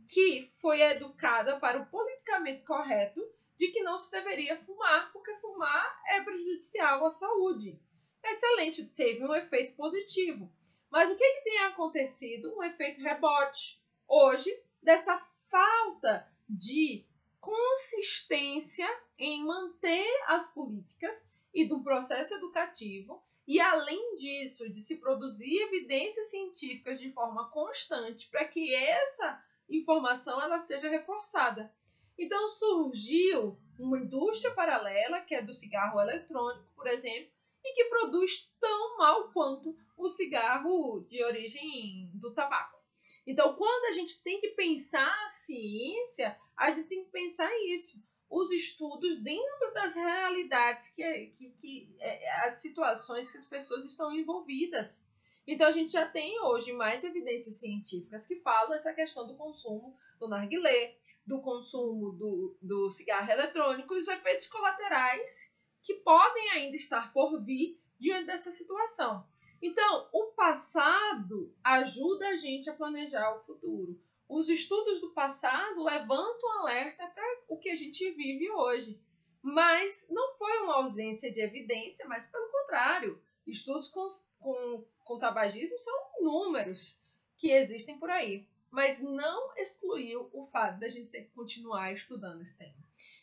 que 0.08 0.52
foi 0.60 0.82
educada 0.82 1.60
para 1.60 1.82
o 1.82 1.86
politicamente 1.88 2.64
correto 2.64 3.22
de 3.58 3.70
que 3.70 3.82
não 3.82 3.98
se 3.98 4.12
deveria 4.12 4.56
fumar, 4.56 5.12
porque 5.12 5.36
fumar 5.36 6.02
é 6.08 6.22
prejudicial 6.22 7.06
à 7.06 7.10
saúde. 7.10 7.82
Excelente, 8.24 8.86
teve 8.86 9.26
um 9.26 9.34
efeito 9.34 9.76
positivo. 9.76 10.52
Mas 10.90 11.10
o 11.10 11.16
que, 11.16 11.34
que 11.34 11.44
tem 11.44 11.60
acontecido? 11.60 12.56
Um 12.56 12.64
efeito 12.64 13.02
rebote. 13.02 13.82
Hoje, 14.08 14.50
dessa 14.82 15.18
falta 15.50 16.32
de 16.48 17.06
consistência 17.40 18.88
em 19.18 19.46
manter 19.46 20.08
as 20.28 20.48
políticas 20.52 21.30
e 21.58 21.66
do 21.66 21.82
processo 21.82 22.36
educativo, 22.36 23.20
e 23.48 23.60
além 23.60 24.14
disso, 24.14 24.70
de 24.70 24.80
se 24.80 24.98
produzir 24.98 25.64
evidências 25.64 26.30
científicas 26.30 27.00
de 27.00 27.12
forma 27.12 27.50
constante 27.50 28.30
para 28.30 28.46
que 28.46 28.76
essa 28.76 29.44
informação 29.68 30.40
ela 30.40 30.60
seja 30.60 30.88
reforçada. 30.88 31.74
Então 32.16 32.48
surgiu 32.48 33.58
uma 33.80 33.98
indústria 33.98 34.54
paralela, 34.54 35.22
que 35.22 35.34
é 35.34 35.42
do 35.42 35.52
cigarro 35.52 36.00
eletrônico, 36.00 36.72
por 36.76 36.86
exemplo, 36.86 37.32
e 37.66 37.74
que 37.74 37.86
produz 37.86 38.52
tão 38.60 39.00
mal 39.00 39.32
quanto 39.32 39.76
o 39.98 40.08
cigarro 40.08 41.04
de 41.08 41.24
origem 41.24 42.12
do 42.14 42.36
tabaco. 42.36 42.78
Então, 43.26 43.56
quando 43.56 43.86
a 43.86 43.92
gente 43.92 44.22
tem 44.22 44.40
que 44.40 44.50
pensar 44.50 45.12
a 45.26 45.30
ciência, 45.30 46.38
a 46.56 46.70
gente 46.70 46.88
tem 46.88 47.04
que 47.04 47.10
pensar 47.10 47.50
isso. 47.70 48.00
Os 48.30 48.52
estudos 48.52 49.22
dentro 49.22 49.74
das 49.74 49.96
realidades, 49.96 50.90
que, 50.90 51.28
que, 51.38 51.50
que 51.52 51.96
é, 52.00 52.48
as 52.48 52.56
situações 52.56 53.32
que 53.32 53.38
as 53.38 53.46
pessoas 53.46 53.86
estão 53.86 54.12
envolvidas. 54.14 55.08
Então, 55.46 55.68
a 55.68 55.72
gente 55.72 55.92
já 55.92 56.06
tem 56.06 56.40
hoje 56.42 56.74
mais 56.74 57.04
evidências 57.04 57.56
científicas 57.56 58.28
que 58.28 58.36
falam 58.42 58.74
essa 58.74 58.94
questão 58.94 59.26
do 59.26 59.36
consumo 59.36 59.96
do 60.20 60.28
narguilé, 60.28 60.98
do 61.26 61.42
consumo 61.42 62.12
do, 62.12 62.58
do 62.62 62.90
cigarro 62.90 63.30
eletrônico 63.32 63.94
e 63.96 64.00
os 64.00 64.08
efeitos 64.08 64.48
colaterais 64.48 65.56
que 65.84 65.96
podem 65.96 66.50
ainda 66.52 66.76
estar 66.76 67.14
por 67.14 67.42
vir 67.44 67.80
diante 67.98 68.26
dessa 68.26 68.52
situação. 68.52 69.26
Então, 69.62 70.10
o 70.14 70.34
passado 70.36 71.56
ajuda 71.64 72.28
a 72.30 72.36
gente 72.36 72.70
a 72.70 72.74
planejar 72.74 73.36
o 73.36 73.44
futuro. 73.46 74.00
Os 74.28 74.50
estudos 74.50 75.00
do 75.00 75.12
passado 75.12 75.84
levantam 75.84 76.60
alerta 76.60 77.08
para 77.08 77.40
o 77.48 77.58
que 77.58 77.70
a 77.70 77.76
gente 77.76 78.10
vive 78.12 78.50
hoje. 78.52 79.00
Mas 79.42 80.08
não 80.10 80.36
foi 80.36 80.60
uma 80.60 80.76
ausência 80.76 81.32
de 81.32 81.40
evidência, 81.40 82.08
mas 82.08 82.28
pelo 82.28 82.50
contrário. 82.50 83.22
Estudos 83.46 83.88
com, 83.88 84.08
com, 84.40 84.84
com 85.06 85.20
tabagismo 85.20 85.80
são 85.80 85.96
números 86.20 87.00
que 87.38 87.52
existem 87.52 87.98
por 87.98 88.10
aí 88.10 88.46
mas 88.70 89.02
não 89.02 89.56
excluiu 89.58 90.30
o 90.34 90.46
fato 90.46 90.80
da 90.80 90.88
gente 90.88 91.10
ter 91.10 91.24
que 91.24 91.32
continuar 91.32 91.94
estudando 91.94 92.42
esse 92.42 92.58
tema. 92.58 92.76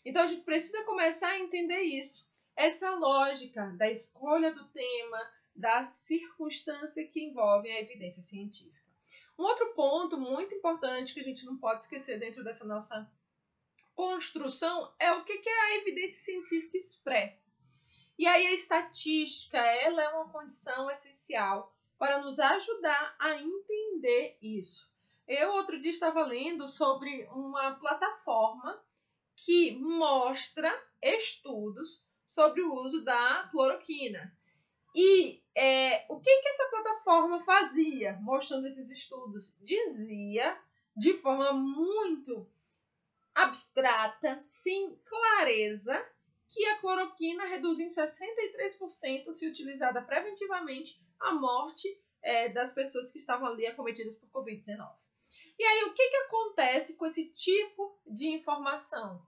Então 0.05 0.23
a 0.23 0.27
gente 0.27 0.43
precisa 0.43 0.83
começar 0.85 1.29
a 1.29 1.39
entender 1.39 1.81
isso, 1.81 2.31
essa 2.57 2.91
lógica 2.95 3.67
da 3.77 3.91
escolha 3.91 4.53
do 4.53 4.67
tema, 4.69 5.33
da 5.55 5.85
circunstância 5.85 7.07
que 7.07 7.23
envolve 7.23 7.71
a 7.71 7.81
evidência 7.81 8.23
científica. 8.23 8.84
Um 9.39 9.43
outro 9.43 9.73
ponto 9.75 10.17
muito 10.19 10.55
importante 10.55 11.13
que 11.13 11.21
a 11.21 11.25
gente 11.25 11.45
não 11.45 11.57
pode 11.57 11.83
esquecer 11.83 12.19
dentro 12.19 12.45
dessa 12.45 12.65
nossa 12.65 13.11
construção 13.95 14.93
é 14.99 15.13
o 15.13 15.25
que 15.25 15.33
a 15.49 15.77
evidência 15.77 16.25
científica 16.25 16.77
expressa. 16.77 17.53
E 18.19 18.27
aí 18.27 18.47
a 18.47 18.53
estatística, 18.53 19.59
ela 19.59 20.03
é 20.03 20.09
uma 20.11 20.29
condição 20.29 20.89
essencial 20.91 21.75
para 21.99 22.23
nos 22.23 22.39
ajudar 22.39 23.17
a 23.19 23.37
entender 23.37 24.39
isso. 24.41 24.93
Eu 25.27 25.53
outro 25.53 25.81
dia 25.81 25.91
estava 25.91 26.23
lendo 26.25 26.69
sobre 26.69 27.27
uma 27.33 27.75
plataforma 27.75 28.81
que 29.37 29.73
mostra 29.77 30.71
estudos 31.03 32.05
sobre 32.27 32.63
o 32.63 32.75
uso 32.75 33.03
da 33.03 33.49
cloroquina. 33.51 34.37
E 34.95 35.43
é, 35.57 36.07
o 36.09 36.21
que, 36.21 36.41
que 36.41 36.49
essa 36.49 36.69
plataforma 36.71 37.41
fazia 37.41 38.19
mostrando 38.23 38.67
esses 38.67 38.91
estudos? 38.91 39.57
Dizia 39.61 40.57
de 40.97 41.15
forma 41.15 41.53
muito 41.53 42.49
abstrata, 43.35 44.41
sem 44.41 44.97
clareza, 45.05 46.01
que 46.49 46.65
a 46.67 46.79
cloroquina 46.79 47.47
reduz 47.47 47.81
em 47.81 47.89
63% 47.89 49.33
se 49.33 49.49
utilizada 49.49 50.01
preventivamente 50.01 51.03
a 51.19 51.33
morte 51.33 51.89
é, 52.23 52.49
das 52.49 52.73
pessoas 52.73 53.11
que 53.11 53.19
estavam 53.19 53.49
ali 53.49 53.67
acometidas 53.67 54.15
por 54.15 54.29
Covid-19. 54.29 54.89
E 55.59 55.65
aí, 55.65 55.85
o 55.85 55.95
que, 55.95 56.09
que 56.09 56.17
acontece 56.17 56.97
com 56.97 57.07
esse 57.07 57.31
tipo 57.33 58.01
de 58.07 58.29
informação? 58.29 59.25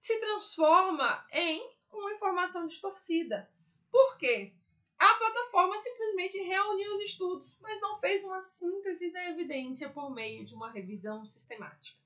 Se 0.00 0.18
transforma 0.20 1.26
em 1.32 1.68
uma 1.92 2.12
informação 2.12 2.66
distorcida. 2.66 3.50
Por 3.90 4.18
quê? 4.18 4.55
A 4.98 5.14
plataforma 5.14 5.78
simplesmente 5.78 6.38
reuniu 6.38 6.94
os 6.94 7.00
estudos, 7.00 7.58
mas 7.60 7.80
não 7.80 7.98
fez 7.98 8.24
uma 8.24 8.40
síntese 8.40 9.10
da 9.10 9.28
evidência 9.28 9.90
por 9.90 10.10
meio 10.10 10.44
de 10.44 10.54
uma 10.54 10.70
revisão 10.70 11.24
sistemática. 11.26 11.98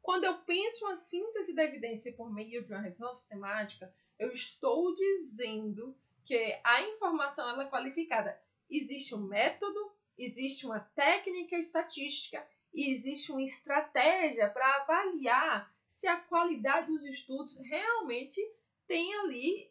Quando 0.00 0.24
eu 0.24 0.38
penso 0.38 0.84
uma 0.84 0.94
síntese 0.94 1.52
da 1.52 1.64
evidência 1.64 2.12
por 2.12 2.32
meio 2.32 2.62
de 2.62 2.72
uma 2.72 2.80
revisão 2.80 3.12
sistemática, 3.12 3.92
eu 4.16 4.30
estou 4.30 4.94
dizendo 4.94 5.96
que 6.24 6.60
a 6.62 6.82
informação 6.82 7.48
ela 7.48 7.64
é 7.64 7.68
qualificada. 7.68 8.40
Existe 8.70 9.14
um 9.14 9.26
método, 9.26 9.92
existe 10.16 10.64
uma 10.64 10.80
técnica 10.80 11.56
estatística 11.56 12.46
e 12.72 12.92
existe 12.92 13.32
uma 13.32 13.42
estratégia 13.42 14.48
para 14.48 14.76
avaliar 14.76 15.74
se 15.86 16.06
a 16.06 16.16
qualidade 16.16 16.86
dos 16.86 17.04
estudos 17.04 17.56
realmente 17.58 18.40
tem 18.86 19.14
ali 19.16 19.70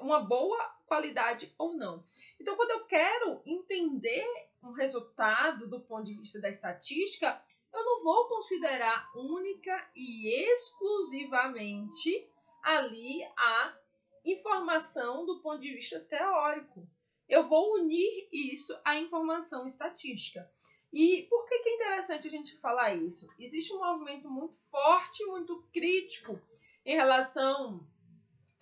uma 0.00 0.20
boa 0.20 0.58
qualidade 0.86 1.54
ou 1.58 1.74
não. 1.74 2.04
Então, 2.40 2.56
quando 2.56 2.70
eu 2.72 2.84
quero 2.84 3.42
entender 3.44 4.26
um 4.62 4.72
resultado 4.72 5.68
do 5.68 5.80
ponto 5.80 6.04
de 6.04 6.14
vista 6.14 6.40
da 6.40 6.48
estatística, 6.48 7.42
eu 7.72 7.84
não 7.84 8.02
vou 8.02 8.28
considerar 8.28 9.10
única 9.14 9.90
e 9.94 10.28
exclusivamente 10.52 12.28
ali 12.62 13.22
a 13.36 13.76
informação 14.24 15.26
do 15.26 15.40
ponto 15.40 15.60
de 15.60 15.74
vista 15.74 16.00
teórico. 16.00 16.86
Eu 17.28 17.48
vou 17.48 17.74
unir 17.74 18.28
isso 18.32 18.78
à 18.84 18.96
informação 18.96 19.66
estatística. 19.66 20.50
E 20.92 21.26
por 21.28 21.46
que, 21.46 21.54
é 21.54 21.74
interessante 21.74 22.28
a 22.28 22.30
gente 22.30 22.56
falar 22.58 22.94
isso? 22.94 23.28
Existe 23.38 23.72
um 23.72 23.80
movimento 23.80 24.30
muito 24.30 24.56
forte, 24.70 25.24
muito 25.24 25.66
crítico 25.72 26.40
em 26.86 26.94
relação 26.94 27.84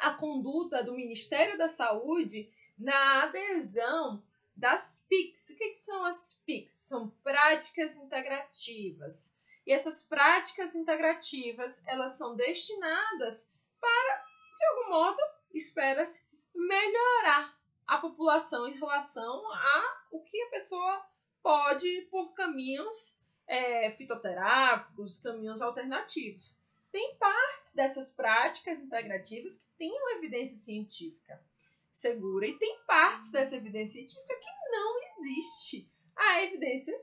à 0.02 0.12
conduta 0.12 0.82
do 0.82 0.94
Ministério 0.94 1.56
da 1.56 1.68
Saúde 1.68 2.52
na 2.76 3.24
adesão 3.24 4.22
das 4.54 5.06
PICs. 5.08 5.50
O 5.50 5.56
que, 5.56 5.68
que 5.68 5.74
são 5.74 6.04
as 6.04 6.42
PICs? 6.44 6.72
São 6.72 7.10
práticas 7.22 7.96
integrativas. 7.96 9.36
E 9.66 9.72
essas 9.72 10.02
práticas 10.02 10.74
integrativas, 10.74 11.82
elas 11.86 12.18
são 12.18 12.34
destinadas 12.34 13.52
para, 13.80 14.24
de 14.58 14.64
algum 14.64 14.90
modo, 14.90 15.18
espera-se, 15.54 16.26
melhorar 16.54 17.56
a 17.86 17.98
população 17.98 18.66
em 18.68 18.72
relação 18.72 19.52
a 19.52 20.04
o 20.10 20.20
que 20.22 20.40
a 20.42 20.50
pessoa 20.50 21.06
pode 21.42 22.02
por 22.10 22.32
caminhos 22.34 23.20
é, 23.46 23.90
fitoterápicos, 23.90 25.18
caminhos 25.18 25.62
alternativos. 25.62 26.60
Tem 26.92 27.16
partes 27.16 27.74
dessas 27.74 28.12
práticas 28.12 28.78
integrativas 28.78 29.56
que 29.56 29.70
têm 29.78 29.90
uma 29.90 30.12
evidência 30.12 30.58
científica 30.58 31.42
segura 31.90 32.46
e 32.46 32.58
tem 32.58 32.78
partes 32.86 33.30
dessa 33.30 33.56
evidência 33.56 33.94
científica 33.94 34.34
que 34.34 34.70
não 34.70 34.98
existe 35.00 35.90
a 36.14 36.42
evidência 36.42 36.94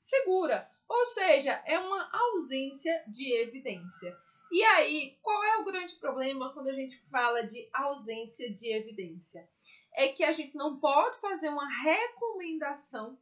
segura. 0.00 0.70
Ou 0.88 1.04
seja, 1.06 1.62
é 1.66 1.78
uma 1.78 2.10
ausência 2.12 3.04
de 3.06 3.34
evidência. 3.34 4.16
E 4.50 4.62
aí, 4.62 5.18
qual 5.22 5.42
é 5.42 5.56
o 5.58 5.64
grande 5.64 5.94
problema 5.96 6.52
quando 6.52 6.68
a 6.68 6.72
gente 6.72 6.98
fala 7.10 7.42
de 7.42 7.68
ausência 7.72 8.52
de 8.52 8.72
evidência? 8.72 9.48
É 9.92 10.08
que 10.08 10.22
a 10.22 10.32
gente 10.32 10.54
não 10.54 10.78
pode 10.78 11.18
fazer 11.18 11.48
uma 11.48 11.68
recomendação 11.82 13.18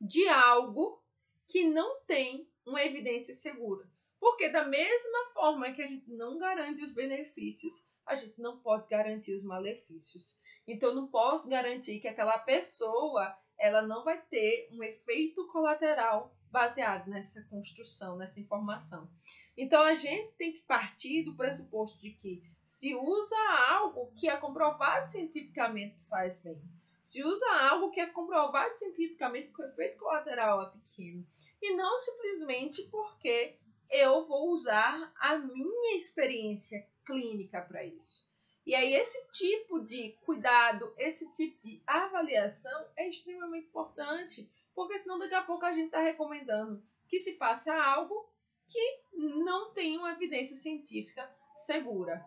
de 0.00 0.26
algo 0.28 1.02
que 1.46 1.64
não 1.64 2.00
tem 2.02 2.48
uma 2.64 2.82
evidência 2.84 3.34
segura. 3.34 3.89
Porque 4.20 4.50
da 4.50 4.64
mesma 4.68 5.26
forma 5.32 5.72
que 5.72 5.82
a 5.82 5.86
gente 5.86 6.10
não 6.10 6.38
garante 6.38 6.84
os 6.84 6.92
benefícios, 6.92 7.88
a 8.04 8.14
gente 8.14 8.38
não 8.40 8.60
pode 8.60 8.86
garantir 8.86 9.34
os 9.34 9.44
malefícios. 9.44 10.38
Então 10.68 10.94
não 10.94 11.06
posso 11.08 11.48
garantir 11.48 12.00
que 12.00 12.08
aquela 12.08 12.38
pessoa 12.38 13.34
ela 13.58 13.82
não 13.82 14.04
vai 14.04 14.20
ter 14.22 14.68
um 14.72 14.82
efeito 14.82 15.46
colateral 15.48 16.34
baseado 16.50 17.08
nessa 17.08 17.42
construção, 17.44 18.16
nessa 18.16 18.40
informação. 18.40 19.10
Então 19.56 19.82
a 19.82 19.94
gente 19.94 20.34
tem 20.36 20.52
que 20.52 20.62
partir 20.62 21.22
do 21.24 21.36
pressuposto 21.36 21.98
de 22.00 22.10
que 22.10 22.42
se 22.64 22.94
usa 22.94 23.36
algo 23.68 24.12
que 24.14 24.28
é 24.28 24.36
comprovado 24.36 25.10
cientificamente 25.10 25.96
que 25.96 26.08
faz 26.08 26.38
bem 26.38 26.60
se 27.00 27.24
usa 27.24 27.46
algo 27.70 27.90
que 27.90 27.98
é 27.98 28.06
comprovado 28.06 28.78
cientificamente 28.78 29.50
que 29.50 29.62
o 29.62 29.64
efeito 29.64 29.96
colateral 29.96 30.62
é 30.62 30.70
pequeno. 30.70 31.26
E 31.60 31.74
não 31.74 31.98
simplesmente 31.98 32.82
porque 32.90 33.58
eu 33.90 34.26
vou 34.26 34.50
usar 34.50 35.12
a 35.18 35.36
minha 35.38 35.96
experiência 35.96 36.86
clínica 37.04 37.60
para 37.62 37.84
isso. 37.84 38.28
E 38.64 38.74
aí, 38.74 38.94
esse 38.94 39.28
tipo 39.32 39.80
de 39.80 40.12
cuidado, 40.24 40.92
esse 40.96 41.32
tipo 41.32 41.60
de 41.62 41.82
avaliação 41.86 42.86
é 42.96 43.08
extremamente 43.08 43.66
importante, 43.66 44.48
porque 44.74 44.98
senão 44.98 45.18
daqui 45.18 45.34
a 45.34 45.42
pouco 45.42 45.64
a 45.64 45.72
gente 45.72 45.86
está 45.86 46.00
recomendando 46.00 46.82
que 47.08 47.18
se 47.18 47.36
faça 47.36 47.74
algo 47.74 48.30
que 48.68 49.00
não 49.12 49.72
tem 49.72 49.98
uma 49.98 50.12
evidência 50.12 50.54
científica 50.54 51.28
segura. 51.56 52.24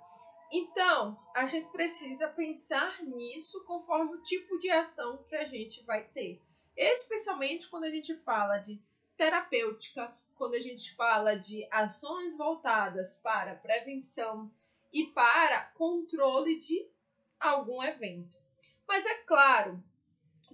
Então, 0.51 1.17
a 1.33 1.45
gente 1.45 1.71
precisa 1.71 2.27
pensar 2.27 3.01
nisso 3.03 3.63
conforme 3.63 4.15
o 4.15 4.21
tipo 4.21 4.57
de 4.59 4.69
ação 4.69 5.23
que 5.23 5.35
a 5.35 5.45
gente 5.45 5.83
vai 5.83 6.03
ter. 6.09 6.41
Especialmente 6.75 7.69
quando 7.69 7.85
a 7.85 7.89
gente 7.89 8.13
fala 8.17 8.57
de 8.57 8.81
terapêutica, 9.15 10.15
quando 10.43 10.55
a 10.55 10.59
gente 10.59 10.93
fala 10.93 11.35
de 11.35 11.65
ações 11.71 12.35
voltadas 12.35 13.15
para 13.15 13.55
prevenção 13.55 14.51
e 14.91 15.05
para 15.05 15.71
controle 15.73 16.57
de 16.57 16.85
algum 17.39 17.81
evento. 17.81 18.37
Mas 18.85 19.05
é 19.05 19.15
claro 19.19 19.81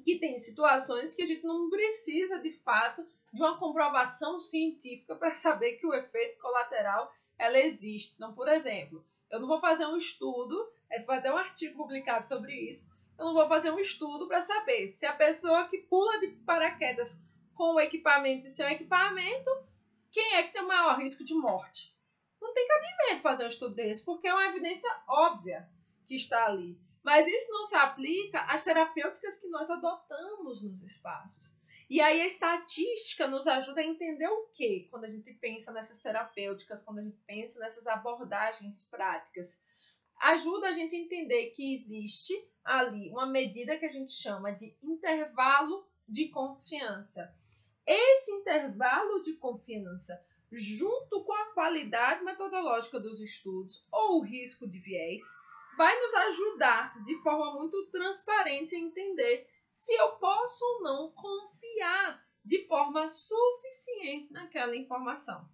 que 0.05 0.19
tem 0.19 0.37
situações 0.37 1.15
que 1.15 1.23
a 1.23 1.25
gente 1.25 1.43
não 1.43 1.71
precisa 1.71 2.37
de 2.37 2.51
fato 2.59 3.03
de 3.33 3.41
uma 3.41 3.57
comprovação 3.57 4.39
científica 4.39 5.15
para 5.15 5.33
saber 5.33 5.77
que 5.77 5.87
o 5.87 5.93
efeito 5.95 6.39
colateral 6.39 7.11
ela 7.35 7.57
existe. 7.57 8.13
Então, 8.13 8.31
por 8.35 8.47
exemplo, 8.47 9.03
eu 9.31 9.39
não 9.39 9.47
vou 9.47 9.59
fazer 9.59 9.87
um 9.87 9.97
estudo, 9.97 10.71
é, 10.87 11.01
foi 11.01 11.15
até 11.15 11.33
um 11.33 11.37
artigo 11.37 11.75
publicado 11.75 12.27
sobre 12.27 12.53
isso. 12.53 12.91
Eu 13.17 13.25
não 13.25 13.33
vou 13.33 13.47
fazer 13.47 13.71
um 13.71 13.79
estudo 13.79 14.27
para 14.27 14.39
saber 14.39 14.89
se 14.89 15.07
a 15.07 15.13
pessoa 15.13 15.67
que 15.67 15.79
pula 15.79 16.19
de 16.19 16.27
paraquedas 16.45 17.25
com 17.55 17.73
o 17.73 17.79
equipamento 17.79 18.45
e 18.45 18.51
sem 18.51 18.71
equipamento, 18.71 19.49
quem 20.11 20.35
é 20.35 20.43
que 20.43 20.53
tem 20.53 20.61
o 20.61 20.67
maior 20.67 20.97
risco 20.99 21.23
de 21.23 21.33
morte? 21.33 21.95
Não 22.41 22.53
tem 22.53 22.67
cabimento 22.67 23.21
fazer 23.21 23.43
um 23.43 23.47
estudo 23.47 23.75
desse, 23.75 24.03
porque 24.03 24.27
é 24.27 24.33
uma 24.33 24.47
evidência 24.47 24.89
óbvia 25.07 25.69
que 26.05 26.15
está 26.15 26.45
ali. 26.45 26.79
Mas 27.03 27.27
isso 27.27 27.51
não 27.51 27.65
se 27.65 27.75
aplica 27.75 28.41
às 28.41 28.63
terapêuticas 28.63 29.39
que 29.39 29.47
nós 29.47 29.69
adotamos 29.69 30.61
nos 30.61 30.81
espaços. 30.83 31.55
E 31.89 31.99
aí 32.01 32.21
a 32.21 32.25
estatística 32.25 33.27
nos 33.27 33.47
ajuda 33.47 33.81
a 33.81 33.85
entender 33.85 34.27
o 34.27 34.47
que 34.53 34.87
quando 34.91 35.05
a 35.05 35.09
gente 35.09 35.33
pensa 35.33 35.71
nessas 35.71 35.99
terapêuticas, 35.99 36.83
quando 36.83 36.99
a 36.99 37.03
gente 37.03 37.17
pensa 37.25 37.59
nessas 37.59 37.87
abordagens 37.87 38.83
práticas. 38.83 39.59
Ajuda 40.21 40.67
a 40.67 40.71
gente 40.71 40.95
a 40.95 40.99
entender 40.99 41.51
que 41.51 41.73
existe 41.73 42.33
ali 42.63 43.09
uma 43.09 43.25
medida 43.25 43.77
que 43.77 43.85
a 43.85 43.89
gente 43.89 44.11
chama 44.11 44.51
de 44.51 44.77
intervalo 44.83 45.89
de 46.07 46.27
confiança. 46.27 47.33
Esse 47.91 48.31
intervalo 48.33 49.19
de 49.19 49.33
confiança 49.33 50.23
junto 50.51 51.23
com 51.23 51.33
a 51.33 51.45
qualidade 51.53 52.23
metodológica 52.23 52.99
dos 52.99 53.19
estudos 53.19 53.83
ou 53.91 54.19
o 54.19 54.23
risco 54.23 54.67
de 54.67 54.79
viés, 54.79 55.23
vai 55.75 55.99
nos 55.99 56.13
ajudar 56.13 57.01
de 57.03 57.15
forma 57.23 57.53
muito 57.53 57.87
transparente 57.87 58.75
a 58.75 58.79
entender 58.79 59.47
se 59.71 59.93
eu 59.93 60.09
posso 60.17 60.63
ou 60.63 60.81
não 60.83 61.11
confiar 61.11 62.23
de 62.45 62.67
forma 62.67 63.07
suficiente 63.07 64.31
naquela 64.33 64.75
informação. 64.75 65.47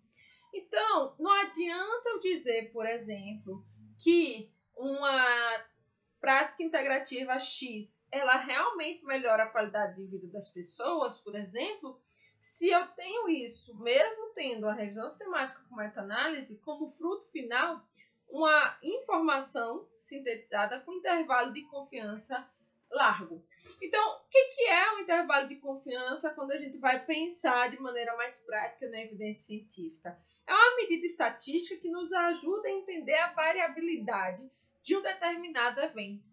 Então, 0.53 1.15
não 1.17 1.31
adianta 1.31 2.09
eu 2.09 2.19
dizer, 2.19 2.71
por 2.71 2.85
exemplo, 2.85 3.65
que 4.01 4.51
uma 4.75 5.65
prática 6.19 6.63
integrativa 6.63 7.37
X, 7.37 8.05
ela 8.11 8.35
realmente 8.37 9.05
melhora 9.05 9.43
a 9.43 9.49
qualidade 9.49 9.95
de 9.95 10.07
vida 10.07 10.27
das 10.27 10.49
pessoas, 10.49 11.19
por 11.19 11.35
exemplo, 11.35 12.01
se 12.45 12.69
eu 12.69 12.85
tenho 12.89 13.27
isso, 13.27 13.75
mesmo 13.81 14.29
tendo 14.35 14.67
a 14.67 14.73
revisão 14.73 15.09
sistemática 15.09 15.59
com 15.67 15.75
meta-análise, 15.75 16.59
como 16.59 16.87
fruto 16.87 17.25
final, 17.31 17.83
uma 18.29 18.77
informação 18.83 19.89
sintetizada 19.99 20.79
com 20.81 20.93
intervalo 20.93 21.51
de 21.51 21.63
confiança 21.63 22.47
largo. 22.91 23.43
Então, 23.81 24.17
o 24.17 24.29
que, 24.29 24.61
é 24.67 24.93
um 24.93 24.99
intervalo 24.99 25.47
de 25.47 25.55
confiança 25.55 26.35
quando 26.35 26.51
a 26.51 26.57
gente 26.57 26.77
vai 26.77 27.03
pensar 27.03 27.71
de 27.71 27.81
maneira 27.81 28.15
mais 28.15 28.37
prática 28.37 28.87
na 28.89 29.01
evidência 29.01 29.47
científica? 29.47 30.15
É 30.45 30.53
uma 30.53 30.75
medida 30.75 31.03
estatística 31.03 31.81
que 31.81 31.89
nos 31.89 32.13
ajuda 32.13 32.67
a 32.67 32.71
entender 32.71 33.15
a 33.15 33.33
variabilidade 33.33 34.47
de 34.83 34.95
um 34.95 35.01
determinado 35.01 35.81
evento. 35.81 36.23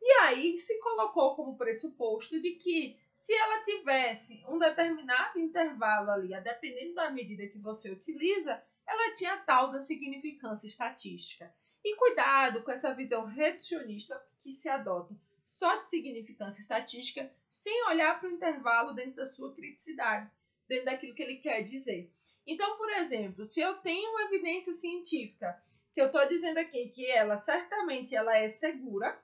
E 0.00 0.12
aí 0.20 0.56
se 0.56 0.78
colocou 0.78 1.34
como 1.34 1.58
pressuposto 1.58 2.40
de 2.40 2.52
que 2.52 2.96
se 3.26 3.34
ela 3.34 3.60
tivesse 3.64 4.44
um 4.48 4.56
determinado 4.56 5.36
intervalo 5.40 6.12
ali, 6.12 6.28
dependendo 6.42 6.94
da 6.94 7.10
medida 7.10 7.48
que 7.48 7.58
você 7.58 7.90
utiliza, 7.90 8.62
ela 8.86 9.12
tinha 9.14 9.36
tal 9.38 9.68
da 9.68 9.80
significância 9.80 10.68
estatística. 10.68 11.52
E 11.84 11.96
cuidado 11.96 12.62
com 12.62 12.70
essa 12.70 12.94
visão 12.94 13.24
reducionista 13.24 14.24
que 14.38 14.52
se 14.52 14.68
adota 14.68 15.12
só 15.44 15.74
de 15.80 15.88
significância 15.88 16.60
estatística, 16.60 17.28
sem 17.50 17.88
olhar 17.88 18.20
para 18.20 18.28
o 18.28 18.32
intervalo 18.32 18.94
dentro 18.94 19.16
da 19.16 19.26
sua 19.26 19.52
criticidade, 19.52 20.30
dentro 20.68 20.84
daquilo 20.84 21.12
que 21.12 21.22
ele 21.24 21.38
quer 21.38 21.62
dizer. 21.62 22.08
Então, 22.46 22.76
por 22.76 22.90
exemplo, 22.90 23.44
se 23.44 23.60
eu 23.60 23.74
tenho 23.78 24.08
uma 24.08 24.22
evidência 24.26 24.72
científica 24.72 25.60
que 25.92 26.00
eu 26.00 26.06
estou 26.06 26.24
dizendo 26.28 26.58
aqui 26.58 26.90
que 26.90 27.10
ela 27.10 27.36
certamente 27.36 28.14
ela 28.14 28.36
é 28.36 28.48
segura, 28.48 29.20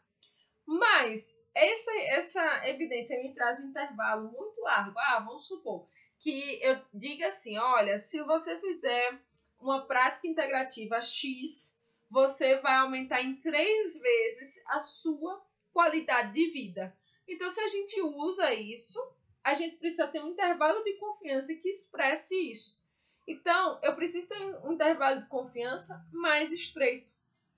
mas 0.66 1.40
essa, 1.54 1.90
essa 2.06 2.68
evidência 2.68 3.20
me 3.22 3.34
traz 3.34 3.60
um 3.60 3.68
intervalo 3.68 4.30
muito 4.30 4.60
largo. 4.62 4.98
Ah, 4.98 5.20
vamos 5.20 5.46
supor 5.46 5.86
que 6.22 6.58
eu 6.62 6.80
diga 6.94 7.28
assim: 7.28 7.58
olha, 7.58 7.98
se 7.98 8.22
você 8.22 8.58
fizer 8.60 9.20
uma 9.60 9.86
prática 9.86 10.26
integrativa 10.26 11.00
X, 11.00 11.78
você 12.10 12.56
vai 12.60 12.76
aumentar 12.76 13.22
em 13.22 13.36
três 13.36 13.98
vezes 13.98 14.62
a 14.68 14.80
sua 14.80 15.44
qualidade 15.72 16.32
de 16.32 16.50
vida. 16.50 16.96
Então, 17.28 17.48
se 17.48 17.60
a 17.60 17.68
gente 17.68 18.00
usa 18.00 18.52
isso, 18.52 19.00
a 19.42 19.54
gente 19.54 19.76
precisa 19.76 20.06
ter 20.08 20.22
um 20.22 20.28
intervalo 20.28 20.82
de 20.82 20.94
confiança 20.94 21.54
que 21.54 21.68
expresse 21.68 22.34
isso. 22.50 22.82
Então, 23.26 23.78
eu 23.82 23.94
preciso 23.94 24.28
ter 24.28 24.56
um 24.64 24.72
intervalo 24.72 25.20
de 25.20 25.28
confiança 25.28 26.04
mais 26.12 26.50
estreito. 26.52 27.11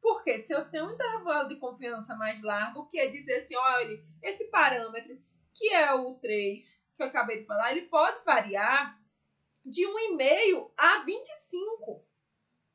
Porque 0.05 0.39
se 0.39 0.53
eu 0.53 0.69
tenho 0.69 0.85
um 0.85 0.93
intervalo 0.93 1.49
de 1.49 1.57
confiança 1.57 2.15
mais 2.15 2.43
largo, 2.43 2.87
que 2.89 3.01
é 3.01 3.07
dizer 3.07 3.37
assim, 3.37 3.57
olha, 3.57 4.05
esse 4.23 4.51
parâmetro, 4.51 5.19
que 5.55 5.73
é 5.73 5.95
o 5.95 6.17
3, 6.17 6.85
que 6.95 7.03
eu 7.03 7.07
acabei 7.07 7.39
de 7.39 7.47
falar, 7.47 7.73
ele 7.73 7.89
pode 7.89 8.23
variar 8.23 9.01
de 9.65 9.81
1,5 9.87 10.73
a 10.77 10.99
25. 11.05 12.07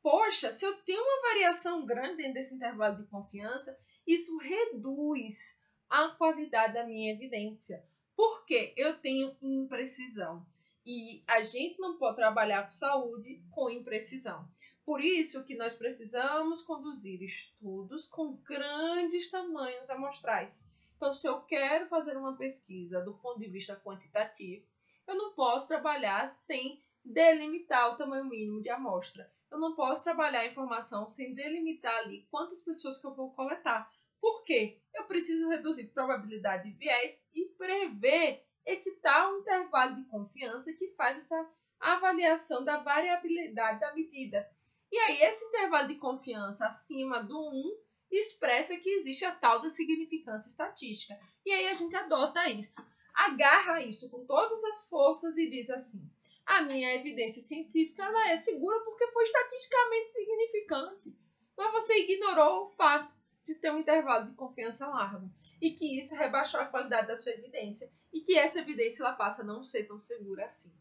Poxa, 0.02 0.50
se 0.50 0.64
eu 0.64 0.74
tenho 0.82 1.00
uma 1.00 1.22
variação 1.28 1.86
grande 1.86 2.16
dentro 2.16 2.34
desse 2.34 2.56
intervalo 2.56 2.96
de 2.96 3.08
confiança, 3.08 3.78
isso 4.04 4.36
reduz 4.38 5.56
a 5.88 6.08
qualidade 6.08 6.74
da 6.74 6.84
minha 6.84 7.12
evidência. 7.12 7.86
Porque 8.16 8.74
eu 8.76 8.98
tenho 8.98 9.36
imprecisão. 9.40 10.44
E 10.84 11.22
a 11.28 11.42
gente 11.42 11.78
não 11.78 11.96
pode 11.96 12.16
trabalhar 12.16 12.64
com 12.64 12.72
saúde 12.72 13.40
com 13.52 13.70
imprecisão. 13.70 14.48
Por 14.84 15.02
isso 15.02 15.44
que 15.44 15.56
nós 15.56 15.74
precisamos 15.74 16.62
conduzir 16.62 17.22
estudos 17.22 18.06
com 18.06 18.36
grandes 18.36 19.30
tamanhos 19.30 19.88
amostrais. 19.90 20.66
Então, 20.96 21.12
se 21.12 21.26
eu 21.26 21.40
quero 21.42 21.88
fazer 21.88 22.16
uma 22.16 22.36
pesquisa 22.36 23.00
do 23.00 23.14
ponto 23.14 23.38
de 23.38 23.48
vista 23.48 23.76
quantitativo, 23.76 24.66
eu 25.06 25.14
não 25.14 25.32
posso 25.32 25.68
trabalhar 25.68 26.26
sem 26.26 26.82
delimitar 27.04 27.92
o 27.92 27.96
tamanho 27.96 28.24
mínimo 28.24 28.62
de 28.62 28.70
amostra. 28.70 29.32
Eu 29.50 29.58
não 29.58 29.74
posso 29.74 30.04
trabalhar 30.04 30.40
a 30.40 30.46
informação 30.46 31.08
sem 31.08 31.34
delimitar 31.34 31.96
ali 31.98 32.26
quantas 32.30 32.60
pessoas 32.60 32.98
que 32.98 33.06
eu 33.06 33.14
vou 33.14 33.32
coletar. 33.32 33.90
Por 34.20 34.44
quê? 34.44 34.78
Eu 34.94 35.04
preciso 35.04 35.48
reduzir 35.48 35.88
probabilidade 35.88 36.70
de 36.70 36.76
viés 36.76 37.24
e 37.34 37.46
prever 37.56 38.44
esse 38.66 38.96
tal 39.00 39.38
intervalo 39.38 39.94
de 39.94 40.04
confiança 40.04 40.72
que 40.74 40.88
faz 40.92 41.16
essa 41.16 41.50
avaliação 41.80 42.62
da 42.62 42.76
variabilidade 42.76 43.80
da 43.80 43.94
medida. 43.94 44.48
E 44.90 44.98
aí, 44.98 45.22
esse 45.22 45.44
intervalo 45.44 45.88
de 45.88 45.96
confiança 45.96 46.66
acima 46.66 47.22
do 47.22 47.38
1 47.38 47.90
expressa 48.10 48.76
que 48.76 48.90
existe 48.90 49.24
a 49.24 49.32
tal 49.32 49.60
da 49.60 49.70
significância 49.70 50.48
estatística. 50.48 51.18
E 51.46 51.52
aí 51.52 51.68
a 51.68 51.74
gente 51.74 51.94
adota 51.94 52.48
isso, 52.48 52.84
agarra 53.14 53.80
isso 53.80 54.08
com 54.10 54.24
todas 54.24 54.62
as 54.64 54.88
forças 54.88 55.36
e 55.38 55.48
diz 55.48 55.70
assim: 55.70 56.10
a 56.44 56.62
minha 56.62 56.94
evidência 56.94 57.40
científica 57.40 58.02
ela 58.02 58.30
é 58.30 58.36
segura 58.36 58.80
porque 58.80 59.06
foi 59.08 59.22
estatisticamente 59.22 60.12
significante. 60.12 61.16
Mas 61.56 61.72
você 61.72 61.98
ignorou 61.98 62.64
o 62.64 62.70
fato 62.70 63.14
de 63.44 63.54
ter 63.54 63.70
um 63.70 63.78
intervalo 63.78 64.26
de 64.26 64.34
confiança 64.34 64.86
largo 64.86 65.30
e 65.60 65.72
que 65.72 65.98
isso 65.98 66.14
rebaixou 66.14 66.60
a 66.60 66.66
qualidade 66.66 67.08
da 67.08 67.16
sua 67.16 67.32
evidência 67.32 67.90
e 68.12 68.20
que 68.20 68.36
essa 68.36 68.58
evidência 68.58 69.02
ela 69.02 69.12
passa 69.12 69.42
a 69.42 69.44
não 69.44 69.62
ser 69.62 69.84
tão 69.84 69.98
segura 69.98 70.44
assim. 70.46 70.72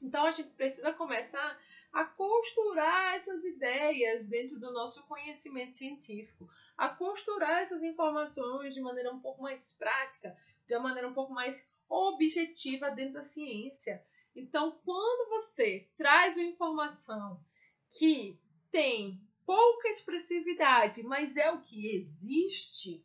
Então 0.00 0.24
a 0.24 0.30
gente 0.30 0.50
precisa 0.50 0.92
começar 0.92 1.58
a 1.92 2.04
costurar 2.04 3.14
essas 3.14 3.44
ideias 3.44 4.26
dentro 4.26 4.58
do 4.58 4.72
nosso 4.72 5.06
conhecimento 5.06 5.76
científico, 5.76 6.48
a 6.76 6.88
costurar 6.88 7.60
essas 7.60 7.82
informações 7.82 8.74
de 8.74 8.80
maneira 8.80 9.12
um 9.12 9.20
pouco 9.20 9.42
mais 9.42 9.72
prática, 9.72 10.36
de 10.66 10.74
uma 10.74 10.84
maneira 10.84 11.08
um 11.08 11.14
pouco 11.14 11.32
mais 11.32 11.70
objetiva 11.88 12.90
dentro 12.90 13.14
da 13.14 13.22
ciência. 13.22 14.04
Então, 14.36 14.78
quando 14.84 15.30
você 15.30 15.88
traz 15.96 16.36
uma 16.36 16.46
informação 16.46 17.42
que 17.90 18.38
tem 18.70 19.20
pouca 19.46 19.88
expressividade, 19.88 21.02
mas 21.02 21.36
é 21.36 21.50
o 21.50 21.62
que 21.62 21.96
existe, 21.96 23.04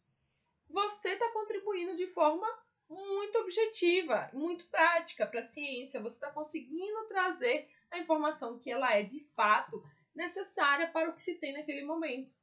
você 0.70 1.10
está 1.10 1.30
contribuindo 1.32 1.96
de 1.96 2.08
forma 2.08 2.46
muito 2.90 3.38
objetiva, 3.40 4.30
muito 4.34 4.66
prática 4.68 5.26
para 5.26 5.40
a 5.40 5.44
ciência. 5.44 6.02
Você 6.02 6.16
está 6.18 6.32
conseguindo 6.32 7.08
trazer 7.08 7.70
a 7.94 8.00
informação 8.00 8.60
que 8.60 8.72
ela 8.72 8.92
é 8.92 9.04
de 9.04 9.20
fato 9.36 9.84
necessária 10.16 10.88
para 10.90 11.10
o 11.10 11.16
que 11.16 11.22
se 11.22 11.40
tem 11.40 11.54
naquele 11.54 11.86
momento. 11.86 12.34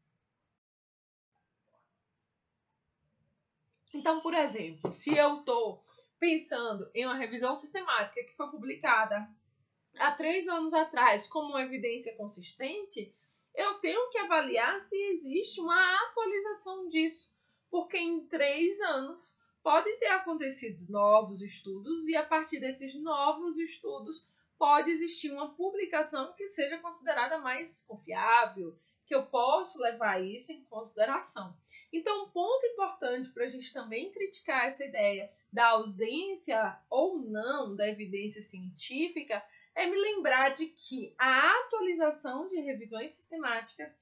Então, 3.92 4.20
por 4.20 4.32
exemplo, 4.34 4.92
se 4.92 5.16
eu 5.16 5.40
estou 5.40 5.84
pensando 6.18 6.88
em 6.94 7.04
uma 7.04 7.16
revisão 7.16 7.54
sistemática 7.56 8.24
que 8.24 8.36
foi 8.36 8.48
publicada 8.48 9.28
há 9.98 10.12
três 10.12 10.46
anos 10.46 10.72
atrás 10.72 11.26
como 11.26 11.58
evidência 11.58 12.16
consistente, 12.16 13.12
eu 13.52 13.80
tenho 13.80 14.08
que 14.10 14.18
avaliar 14.18 14.78
se 14.80 14.96
existe 14.96 15.60
uma 15.60 16.04
atualização 16.04 16.86
disso, 16.86 17.34
porque 17.68 17.98
em 17.98 18.24
três 18.26 18.80
anos 18.80 19.36
podem 19.60 19.98
ter 19.98 20.06
acontecido 20.06 20.86
novos 20.88 21.42
estudos 21.42 22.06
e 22.06 22.16
a 22.16 22.24
partir 22.24 22.60
desses 22.60 22.94
novos 22.94 23.58
estudos 23.58 24.24
pode 24.61 24.90
existir 24.90 25.33
uma 25.33 25.55
publicação 25.55 26.35
que 26.35 26.46
seja 26.46 26.77
considerada 26.77 27.38
mais 27.38 27.81
confiável, 27.81 28.77
que 29.07 29.14
eu 29.14 29.25
posso 29.25 29.81
levar 29.81 30.20
isso 30.23 30.53
em 30.53 30.62
consideração. 30.66 31.57
Então, 31.90 32.25
um 32.25 32.29
ponto 32.29 32.66
importante 32.66 33.31
para 33.31 33.44
a 33.44 33.49
gente 33.49 33.73
também 33.73 34.12
criticar 34.12 34.66
essa 34.66 34.85
ideia 34.85 35.33
da 35.51 35.68
ausência 35.70 36.79
ou 36.90 37.18
não 37.18 37.75
da 37.75 37.88
evidência 37.88 38.42
científica 38.42 39.42
é 39.75 39.87
me 39.87 39.96
lembrar 39.96 40.51
de 40.51 40.66
que 40.66 41.14
a 41.16 41.59
atualização 41.62 42.46
de 42.46 42.61
revisões 42.61 43.12
sistemáticas 43.12 43.99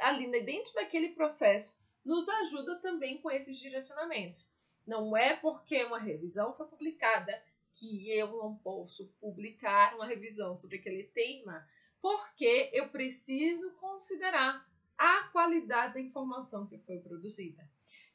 ali 0.00 0.28
dentro 0.44 0.74
daquele 0.74 1.10
processo 1.10 1.80
nos 2.04 2.28
ajuda 2.28 2.80
também 2.80 3.18
com 3.18 3.30
esses 3.30 3.56
direcionamentos. 3.56 4.52
Não 4.84 5.16
é 5.16 5.36
porque 5.36 5.84
uma 5.84 6.00
revisão 6.00 6.52
foi 6.54 6.66
publicada 6.66 7.40
que 7.74 8.10
eu 8.10 8.36
não 8.36 8.56
posso 8.56 9.06
publicar 9.20 9.94
uma 9.94 10.06
revisão 10.06 10.54
sobre 10.54 10.76
aquele 10.76 11.04
tema, 11.04 11.66
porque 12.00 12.70
eu 12.72 12.88
preciso 12.88 13.70
considerar 13.72 14.68
a 14.96 15.24
qualidade 15.28 15.94
da 15.94 16.00
informação 16.00 16.66
que 16.66 16.78
foi 16.78 16.98
produzida. 16.98 17.66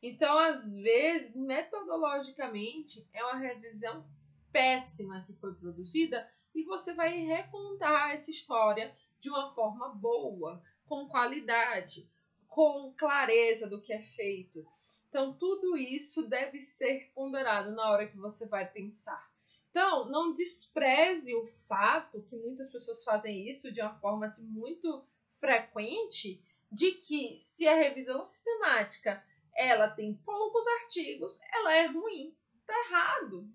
Então, 0.02 0.38
às 0.38 0.76
vezes, 0.78 1.36
metodologicamente, 1.36 3.08
é 3.12 3.24
uma 3.24 3.38
revisão 3.38 4.06
péssima 4.52 5.24
que 5.26 5.34
foi 5.34 5.54
produzida 5.56 6.30
e 6.54 6.64
você 6.64 6.94
vai 6.94 7.18
recontar 7.24 8.12
essa 8.12 8.30
história 8.30 8.96
de 9.20 9.30
uma 9.30 9.54
forma 9.54 9.90
boa, 9.90 10.62
com 10.86 11.08
qualidade, 11.08 12.08
com 12.48 12.94
clareza 12.96 13.68
do 13.68 13.82
que 13.82 13.92
é 13.92 14.02
feito. 14.02 14.66
Então, 15.10 15.34
tudo 15.34 15.76
isso 15.76 16.28
deve 16.28 16.60
ser 16.60 17.12
ponderado 17.14 17.74
na 17.74 17.90
hora 17.90 18.08
que 18.08 18.18
você 18.18 18.46
vai 18.46 18.70
pensar. 18.70 19.35
Então, 19.76 20.10
não 20.10 20.32
despreze 20.32 21.36
o 21.36 21.46
fato 21.68 22.22
que 22.22 22.38
muitas 22.38 22.72
pessoas 22.72 23.04
fazem 23.04 23.46
isso 23.46 23.74
de 23.74 23.82
uma 23.82 23.94
forma 23.96 24.26
assim, 24.26 24.48
muito 24.48 25.06
frequente, 25.38 26.42
de 26.72 26.94
que 26.94 27.38
se 27.42 27.68
a 27.68 27.76
revisão 27.76 28.24
sistemática 28.24 29.22
ela 29.54 29.90
tem 29.90 30.16
poucos 30.16 30.66
artigos, 30.66 31.42
ela 31.54 31.74
é 31.74 31.88
ruim. 31.88 32.34
Tá 32.66 32.74
errado. 32.86 33.50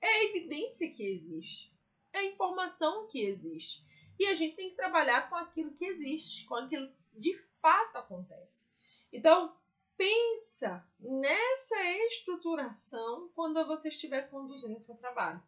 É 0.00 0.08
a 0.08 0.24
evidência 0.24 0.90
que 0.90 1.04
existe. 1.04 1.72
É 2.12 2.18
a 2.18 2.24
informação 2.24 3.06
que 3.06 3.20
existe. 3.20 3.84
E 4.18 4.26
a 4.26 4.34
gente 4.34 4.56
tem 4.56 4.70
que 4.70 4.76
trabalhar 4.76 5.30
com 5.30 5.36
aquilo 5.36 5.72
que 5.74 5.84
existe, 5.84 6.46
com 6.46 6.56
aquilo 6.56 6.88
que 6.88 7.20
de 7.20 7.36
fato 7.62 7.96
acontece. 7.96 8.68
Então, 9.12 9.56
pensa 10.00 10.82
nessa 10.98 11.76
estruturação 12.06 13.28
quando 13.34 13.66
você 13.66 13.88
estiver 13.88 14.30
conduzindo 14.30 14.82
seu 14.82 14.96
trabalho. 14.96 15.42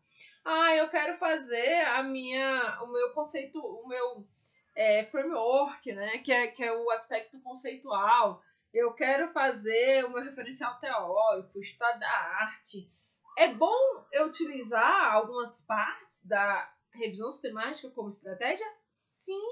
Ah, 0.44 0.76
eu 0.76 0.90
quero 0.90 1.16
fazer 1.16 1.80
a 1.86 2.02
minha, 2.02 2.82
o 2.82 2.88
meu 2.88 3.14
conceito, 3.14 3.58
o 3.58 3.88
meu 3.88 4.28
é, 4.74 5.04
framework, 5.04 5.90
né? 5.94 6.18
Que 6.18 6.30
é, 6.30 6.48
que 6.48 6.62
é 6.62 6.70
o 6.70 6.90
aspecto 6.90 7.40
conceitual. 7.40 8.42
Eu 8.74 8.92
quero 8.92 9.32
fazer 9.32 10.04
o 10.04 10.10
meu 10.10 10.22
referencial 10.22 10.78
teórico, 10.78 11.58
estudar 11.58 11.92
da 11.92 12.10
arte. 12.10 12.92
É 13.38 13.48
bom 13.48 14.04
eu 14.12 14.26
utilizar 14.26 15.14
algumas 15.14 15.62
partes 15.62 16.26
da 16.26 16.70
revisão 16.90 17.30
sistemática 17.30 17.88
como 17.88 18.10
estratégia? 18.10 18.70
Sim, 18.90 19.42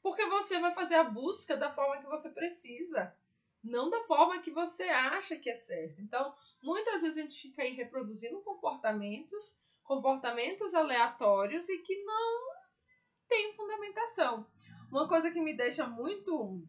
porque 0.00 0.24
você 0.26 0.60
vai 0.60 0.72
fazer 0.72 0.94
a 0.94 1.04
busca 1.04 1.56
da 1.56 1.74
forma 1.74 2.00
que 2.00 2.06
você 2.06 2.30
precisa 2.30 3.12
não 3.62 3.88
da 3.88 4.02
forma 4.04 4.40
que 4.40 4.50
você 4.50 4.84
acha 4.84 5.36
que 5.36 5.50
é 5.50 5.54
certo. 5.54 6.00
Então, 6.00 6.34
muitas 6.62 7.02
vezes 7.02 7.16
a 7.16 7.20
gente 7.20 7.40
fica 7.40 7.62
aí 7.62 7.72
reproduzindo 7.74 8.40
comportamentos, 8.42 9.60
comportamentos 9.84 10.74
aleatórios 10.74 11.68
e 11.68 11.78
que 11.78 12.02
não 12.04 12.52
tem 13.28 13.54
fundamentação. 13.54 14.46
Uma 14.90 15.08
coisa 15.08 15.30
que 15.30 15.40
me 15.40 15.56
deixa 15.56 15.86
muito 15.86 16.62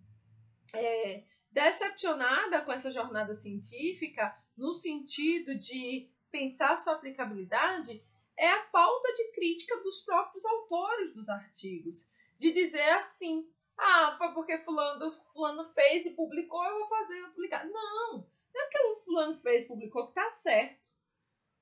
é, 0.74 1.24
decepcionada 1.52 2.62
com 2.62 2.72
essa 2.72 2.92
jornada 2.92 3.34
científica, 3.36 4.36
no 4.56 4.74
sentido 4.74 5.56
de 5.56 6.10
pensar 6.32 6.78
sua 6.78 6.94
aplicabilidade, 6.94 8.04
é 8.38 8.50
a 8.50 8.64
falta 8.66 9.14
de 9.14 9.32
crítica 9.32 9.78
dos 9.82 10.02
próprios 10.02 10.46
autores 10.46 11.14
dos 11.14 11.30
artigos. 11.30 12.10
De 12.38 12.52
dizer 12.52 12.90
assim, 12.92 13.48
ah, 13.78 14.16
foi 14.18 14.34
porque 14.34 14.58
fulano, 14.60 15.12
fulano 15.12 15.66
fez 15.74 16.06
e 16.06 16.12
publicou, 16.12 16.64
eu 16.64 16.80
vou 16.80 16.88
fazer 16.88 17.20
e 17.20 17.28
publicar. 17.30 17.66
Não, 17.66 18.18
não 18.54 18.62
é 18.62 18.64
porque 18.66 18.84
o 18.88 18.96
fulano 18.98 19.40
fez 19.42 19.64
e 19.64 19.68
publicou 19.68 20.08
que 20.08 20.14
tá 20.14 20.30
certo. 20.30 20.94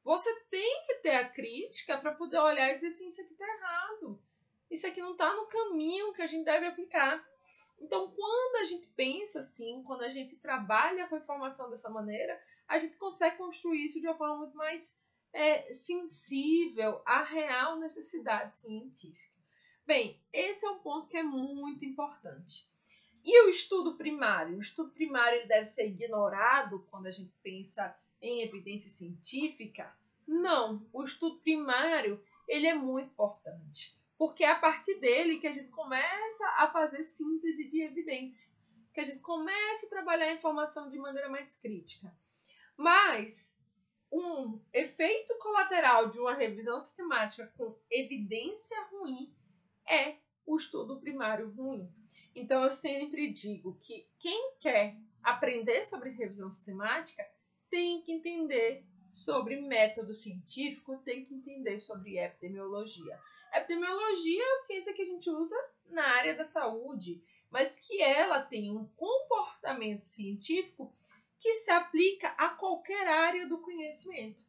Você 0.04 0.34
tem 0.50 0.86
que 0.88 0.96
ter 0.96 1.16
a 1.16 1.30
crítica 1.30 1.98
para 1.98 2.14
poder 2.14 2.40
olhar 2.40 2.72
e 2.72 2.76
dizer 2.76 2.88
assim, 2.88 3.10
isso 3.10 3.22
aqui 3.22 3.36
tá 3.36 3.48
errado. 3.48 4.22
Isso 4.70 4.88
aqui 4.88 5.00
não 5.02 5.16
tá 5.16 5.34
no 5.36 5.48
caminho 5.48 6.14
que 6.14 6.22
a 6.22 6.28
gente 6.28 6.46
deve 6.46 6.66
aplicar. 6.66 7.24
Então, 7.80 8.12
quando 8.12 8.62
a 8.62 8.64
gente 8.64 8.90
pensa 8.90 9.40
assim, 9.40 9.84
quando 9.84 10.04
a 10.04 10.10
gente 10.10 10.38
trabalha 10.38 11.08
com 11.08 11.16
a 11.16 11.20
informação 11.20 11.70
dessa 11.70 11.90
maneira, 11.90 12.42
a 12.68 12.78
gente 12.78 12.96
consegue 12.98 13.38
construir 13.38 13.84
isso 13.84 14.00
de 14.00 14.08
uma 14.08 14.18
forma 14.18 14.38
muito 14.38 14.56
mais 14.56 14.98
é, 15.34 15.74
sensível 15.74 17.02
à 17.06 17.24
real 17.24 17.80
necessidade 17.80 18.56
científica. 18.56 19.31
Bem, 19.86 20.22
esse 20.32 20.66
é 20.66 20.70
um 20.70 20.80
ponto 20.80 21.08
que 21.08 21.18
é 21.18 21.24
muito 21.24 21.84
importante. 21.86 22.70
E 23.24 23.46
o 23.46 23.50
estudo 23.50 23.98
primário? 23.98 24.58
O 24.58 24.62
estudo 24.62 24.92
primário 24.92 25.40
ele 25.40 25.48
deve 25.48 25.66
ser 25.66 25.88
ignorado 25.88 26.88
quando 26.90 27.08
a 27.08 27.12
gente 27.12 27.34
pensa 27.44 27.96
em 28.22 28.42
evidência 28.42 28.90
científica? 28.90 29.96
Não, 30.28 30.88
o 30.94 31.04
estudo 31.04 31.40
primário 31.40 32.24
ele 32.48 32.68
é 32.68 32.74
muito 32.74 33.12
importante, 33.12 33.98
porque 34.18 34.44
é 34.44 34.52
a 34.52 34.60
partir 34.60 35.00
dele 35.00 35.40
que 35.40 35.48
a 35.48 35.52
gente 35.52 35.70
começa 35.70 36.48
a 36.58 36.68
fazer 36.72 37.04
síntese 37.04 37.68
de 37.68 37.82
evidência, 37.82 38.52
que 38.94 39.02
a 39.02 39.06
gente 39.06 39.20
começa 39.20 39.86
a 39.86 39.90
trabalhar 39.90 40.26
a 40.26 40.34
informação 40.34 40.90
de 40.90 40.98
maneira 40.98 41.30
mais 41.30 41.56
crítica. 41.56 42.16
Mas 42.76 43.58
um 44.12 44.60
efeito 44.74 45.38
colateral 45.38 46.10
de 46.10 46.20
uma 46.20 46.34
revisão 46.34 46.80
sistemática 46.80 47.52
com 47.58 47.78
evidência 47.90 48.78
ruim 48.92 49.34
é 49.92 50.18
o 50.46 50.56
estudo 50.56 51.00
primário 51.00 51.52
ruim. 51.52 51.92
Então 52.34 52.64
eu 52.64 52.70
sempre 52.70 53.32
digo 53.32 53.78
que 53.82 54.08
quem 54.18 54.54
quer 54.60 54.96
aprender 55.22 55.84
sobre 55.84 56.10
revisão 56.12 56.50
sistemática 56.50 57.24
tem 57.70 58.02
que 58.02 58.12
entender 58.12 58.86
sobre 59.12 59.60
método 59.62 60.14
científico, 60.14 60.98
tem 61.00 61.26
que 61.26 61.34
entender 61.34 61.78
sobre 61.78 62.18
epidemiologia. 62.18 63.20
Epidemiologia 63.54 64.42
é 64.42 64.54
a 64.54 64.58
ciência 64.58 64.94
que 64.94 65.02
a 65.02 65.06
gente 65.06 65.30
usa 65.30 65.56
na 65.90 66.04
área 66.04 66.34
da 66.34 66.46
saúde, 66.46 67.22
mas 67.50 67.86
que 67.86 68.02
ela 68.02 68.42
tem 68.42 68.72
um 68.72 68.88
comportamento 68.96 70.06
científico 70.06 70.94
que 71.38 71.56
se 71.56 71.72
aplica 71.72 72.30
a 72.38 72.50
qualquer 72.50 73.08
área 73.08 73.48
do 73.48 73.58
conhecimento. 73.58 74.46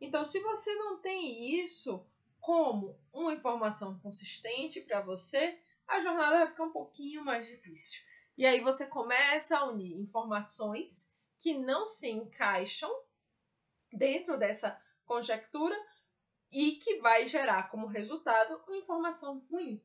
Então, 0.00 0.24
se 0.24 0.38
você 0.40 0.72
não 0.74 1.00
tem 1.00 1.60
isso, 1.60 2.06
como 2.44 3.00
uma 3.10 3.32
informação 3.32 3.98
consistente 4.00 4.82
para 4.82 5.00
você, 5.00 5.58
a 5.88 5.98
jornada 6.02 6.40
vai 6.40 6.46
ficar 6.48 6.64
um 6.64 6.72
pouquinho 6.72 7.24
mais 7.24 7.46
difícil. 7.46 8.04
E 8.36 8.44
aí 8.44 8.60
você 8.60 8.86
começa 8.86 9.56
a 9.56 9.64
unir 9.64 9.96
informações 9.96 11.10
que 11.38 11.56
não 11.56 11.86
se 11.86 12.10
encaixam 12.10 12.94
dentro 13.90 14.38
dessa 14.38 14.78
conjectura 15.06 15.74
e 16.52 16.72
que 16.72 16.98
vai 16.98 17.24
gerar 17.24 17.70
como 17.70 17.86
resultado 17.86 18.62
uma 18.68 18.76
informação 18.76 19.38
ruim. 19.50 19.82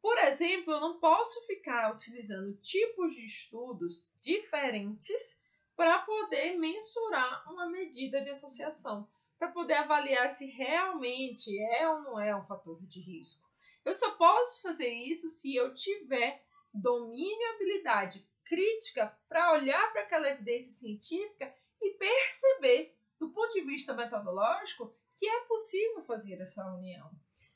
Por 0.00 0.16
exemplo, 0.20 0.72
eu 0.72 0.80
não 0.80 0.98
posso 0.98 1.46
ficar 1.46 1.94
utilizando 1.94 2.56
tipos 2.62 3.12
de 3.12 3.26
estudos 3.26 4.08
diferentes 4.18 5.38
para 5.76 5.98
poder 5.98 6.56
mensurar 6.56 7.44
uma 7.52 7.68
medida 7.68 8.22
de 8.22 8.30
associação 8.30 9.06
para 9.40 9.48
poder 9.48 9.72
avaliar 9.72 10.28
se 10.28 10.44
realmente 10.44 11.50
é 11.58 11.88
ou 11.88 12.02
não 12.02 12.20
é 12.20 12.36
um 12.36 12.44
fator 12.44 12.78
de 12.86 13.00
risco. 13.00 13.48
Eu 13.82 13.94
só 13.94 14.10
posso 14.10 14.60
fazer 14.60 14.90
isso 14.90 15.30
se 15.30 15.56
eu 15.56 15.72
tiver 15.72 16.44
domínio 16.74 17.40
e 17.40 17.54
habilidade 17.54 18.28
crítica 18.44 19.16
para 19.26 19.54
olhar 19.54 19.92
para 19.92 20.02
aquela 20.02 20.28
evidência 20.28 20.70
científica 20.70 21.54
e 21.80 21.94
perceber, 21.94 22.94
do 23.18 23.30
ponto 23.30 23.54
de 23.54 23.62
vista 23.62 23.94
metodológico, 23.94 24.94
que 25.16 25.26
é 25.26 25.40
possível 25.46 26.02
fazer 26.02 26.38
essa 26.38 26.66
união. 26.74 27.10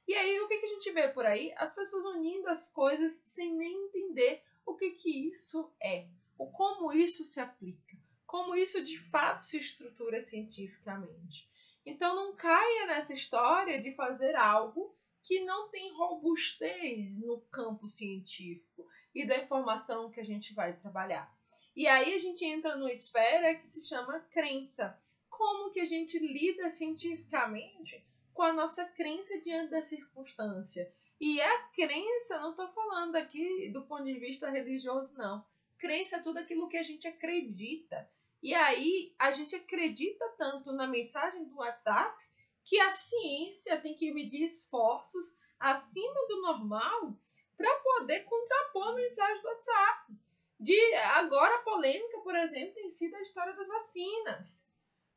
E 0.08 0.14
aí, 0.14 0.40
o 0.40 0.48
que, 0.48 0.56
que 0.56 0.66
a 0.66 0.68
gente 0.70 0.90
vê 0.90 1.08
por 1.08 1.26
aí? 1.26 1.52
As 1.58 1.74
pessoas 1.74 2.06
unindo 2.06 2.48
as 2.48 2.72
coisas 2.72 3.20
sem 3.26 3.54
nem 3.54 3.86
entender 3.88 4.42
o 4.64 4.74
que, 4.74 4.92
que 4.92 5.28
isso 5.28 5.70
é, 5.82 6.08
o 6.38 6.50
como 6.50 6.94
isso 6.94 7.24
se 7.24 7.40
aplica, 7.40 7.98
como 8.26 8.54
isso 8.54 8.82
de 8.82 8.98
fato 8.98 9.44
se 9.44 9.58
estrutura 9.58 10.22
cientificamente. 10.22 11.52
Então, 11.86 12.14
não 12.14 12.34
caia 12.34 12.86
nessa 12.86 13.12
história 13.12 13.80
de 13.80 13.92
fazer 13.92 14.34
algo 14.34 14.94
que 15.22 15.40
não 15.40 15.68
tem 15.68 15.92
robustez 15.94 17.18
no 17.20 17.40
campo 17.50 17.88
científico 17.88 18.86
e 19.14 19.26
da 19.26 19.38
informação 19.38 20.10
que 20.10 20.20
a 20.20 20.24
gente 20.24 20.52
vai 20.54 20.76
trabalhar. 20.76 21.34
E 21.74 21.86
aí 21.86 22.14
a 22.14 22.18
gente 22.18 22.44
entra 22.44 22.76
numa 22.76 22.90
esfera 22.90 23.54
que 23.54 23.66
se 23.66 23.86
chama 23.86 24.20
crença. 24.30 24.98
Como 25.30 25.70
que 25.70 25.80
a 25.80 25.84
gente 25.84 26.18
lida 26.18 26.68
cientificamente 26.68 28.04
com 28.32 28.42
a 28.42 28.52
nossa 28.52 28.84
crença 28.84 29.38
diante 29.40 29.70
da 29.70 29.82
circunstância? 29.82 30.92
E 31.20 31.40
a 31.40 31.58
crença, 31.68 32.38
não 32.40 32.50
estou 32.50 32.68
falando 32.68 33.16
aqui 33.16 33.70
do 33.70 33.82
ponto 33.82 34.04
de 34.04 34.18
vista 34.18 34.50
religioso, 34.50 35.16
não. 35.16 35.44
Crença 35.78 36.16
é 36.16 36.20
tudo 36.22 36.38
aquilo 36.38 36.68
que 36.68 36.76
a 36.76 36.82
gente 36.82 37.06
acredita. 37.06 38.08
E 38.44 38.52
aí 38.52 39.14
a 39.18 39.30
gente 39.30 39.56
acredita 39.56 40.28
tanto 40.36 40.70
na 40.70 40.86
mensagem 40.86 41.46
do 41.46 41.56
WhatsApp 41.56 42.14
que 42.62 42.78
a 42.78 42.92
ciência 42.92 43.80
tem 43.80 43.94
que 43.94 44.12
medir 44.12 44.44
esforços 44.44 45.38
acima 45.58 46.26
do 46.28 46.42
normal 46.42 47.16
para 47.56 47.74
poder 47.76 48.20
contrapor 48.24 48.88
a 48.88 48.92
mensagem 48.92 49.40
do 49.40 49.48
WhatsApp. 49.48 50.12
De 50.60 50.94
agora 51.14 51.54
a 51.54 51.62
polêmica, 51.62 52.18
por 52.18 52.36
exemplo, 52.36 52.74
tem 52.74 52.90
sido 52.90 53.16
a 53.16 53.22
história 53.22 53.54
das 53.54 53.66
vacinas. 53.66 54.68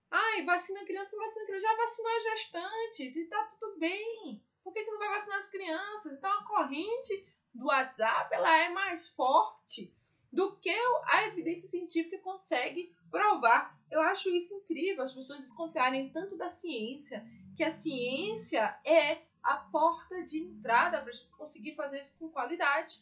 Ai, 0.10 0.46
vacina 0.46 0.86
criança, 0.86 1.14
não 1.18 1.24
vacina 1.24 1.46
criança, 1.48 1.68
já 1.68 1.76
vacinou 1.76 2.16
as 2.16 2.24
gestantes 2.24 3.16
e 3.18 3.26
tá 3.26 3.44
tudo 3.60 3.78
bem. 3.78 4.42
Por 4.64 4.72
que, 4.72 4.86
que 4.86 4.92
não 4.92 5.00
vai 5.00 5.10
vacinar 5.10 5.38
as 5.38 5.50
crianças? 5.50 6.14
Então 6.14 6.32
a 6.32 6.46
corrente 6.46 7.28
do 7.54 7.66
WhatsApp 7.66 8.34
ela 8.34 8.58
é 8.58 8.70
mais 8.70 9.10
forte 9.10 9.94
do 10.32 10.56
que 10.58 10.74
a 11.06 11.28
evidência 11.28 11.68
científica 11.68 12.20
consegue 12.20 12.96
provar. 13.10 13.78
Eu 13.90 14.02
acho 14.02 14.30
isso 14.30 14.54
incrível, 14.54 15.04
as 15.04 15.14
pessoas 15.14 15.40
desconfiarem 15.40 16.10
tanto 16.10 16.36
da 16.38 16.50
ciência, 16.50 17.26
que 17.56 17.64
a 17.64 17.72
ciência 17.72 18.80
é 18.86 19.22
a 19.42 19.56
porta 19.56 20.24
de 20.24 20.40
entrada 20.40 21.02
para 21.02 21.12
conseguir 21.38 21.74
fazer 21.76 22.00
isso 22.00 22.18
com 22.20 22.30
qualidade. 22.30 23.02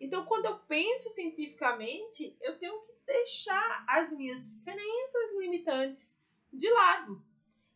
Então, 0.00 0.24
quando 0.24 0.46
eu 0.46 0.58
penso 0.58 1.08
cientificamente, 1.10 2.36
eu 2.40 2.58
tenho 2.58 2.80
que 2.82 2.92
deixar 3.06 3.84
as 3.88 4.10
minhas 4.10 4.56
crenças 4.64 5.38
limitantes 5.38 6.20
de 6.52 6.68
lado. 6.68 7.24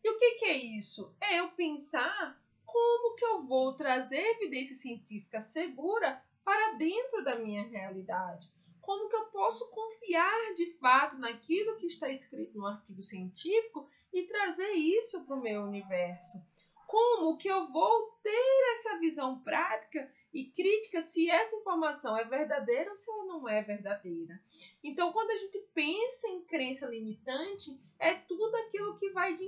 E 0.03 0.09
o 0.09 0.17
que, 0.17 0.31
que 0.31 0.45
é 0.45 0.57
isso? 0.57 1.15
É 1.21 1.39
eu 1.39 1.49
pensar 1.51 2.41
como 2.65 3.15
que 3.15 3.25
eu 3.25 3.45
vou 3.45 3.75
trazer 3.75 4.21
evidência 4.35 4.75
científica 4.75 5.41
segura 5.41 6.23
para 6.43 6.77
dentro 6.77 7.23
da 7.23 7.35
minha 7.35 7.63
realidade. 7.63 8.51
Como 8.81 9.09
que 9.09 9.15
eu 9.15 9.25
posso 9.27 9.69
confiar 9.69 10.53
de 10.53 10.65
fato 10.77 11.17
naquilo 11.17 11.77
que 11.77 11.85
está 11.85 12.09
escrito 12.09 12.57
no 12.57 12.65
artigo 12.65 13.03
científico 13.03 13.87
e 14.11 14.23
trazer 14.23 14.71
isso 14.73 15.25
para 15.25 15.35
o 15.35 15.41
meu 15.41 15.63
universo? 15.63 16.39
Como 16.87 17.37
que 17.37 17.47
eu 17.47 17.71
vou 17.71 18.17
ter 18.23 18.71
essa 18.71 18.97
visão 18.97 19.39
prática 19.41 20.11
e 20.33 20.45
crítica 20.45 21.03
se 21.03 21.29
essa 21.29 21.55
informação 21.55 22.17
é 22.17 22.23
verdadeira 22.23 22.89
ou 22.89 22.97
se 22.97 23.11
ela 23.11 23.25
não 23.25 23.47
é 23.47 23.61
verdadeira? 23.61 24.41
Então, 24.83 25.13
quando 25.13 25.29
a 25.29 25.35
gente 25.35 25.59
pensa 25.71 26.27
em 26.29 26.43
crença 26.45 26.87
limitante, 26.87 27.79
é 27.99 28.15
tudo 28.15 28.55
aquilo 28.55 28.97
que 28.97 29.11
vai 29.11 29.33
de, 29.33 29.47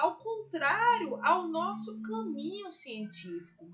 ao 0.00 0.16
contrário 0.16 1.24
ao 1.24 1.46
nosso 1.46 2.02
caminho 2.02 2.72
científico. 2.72 3.64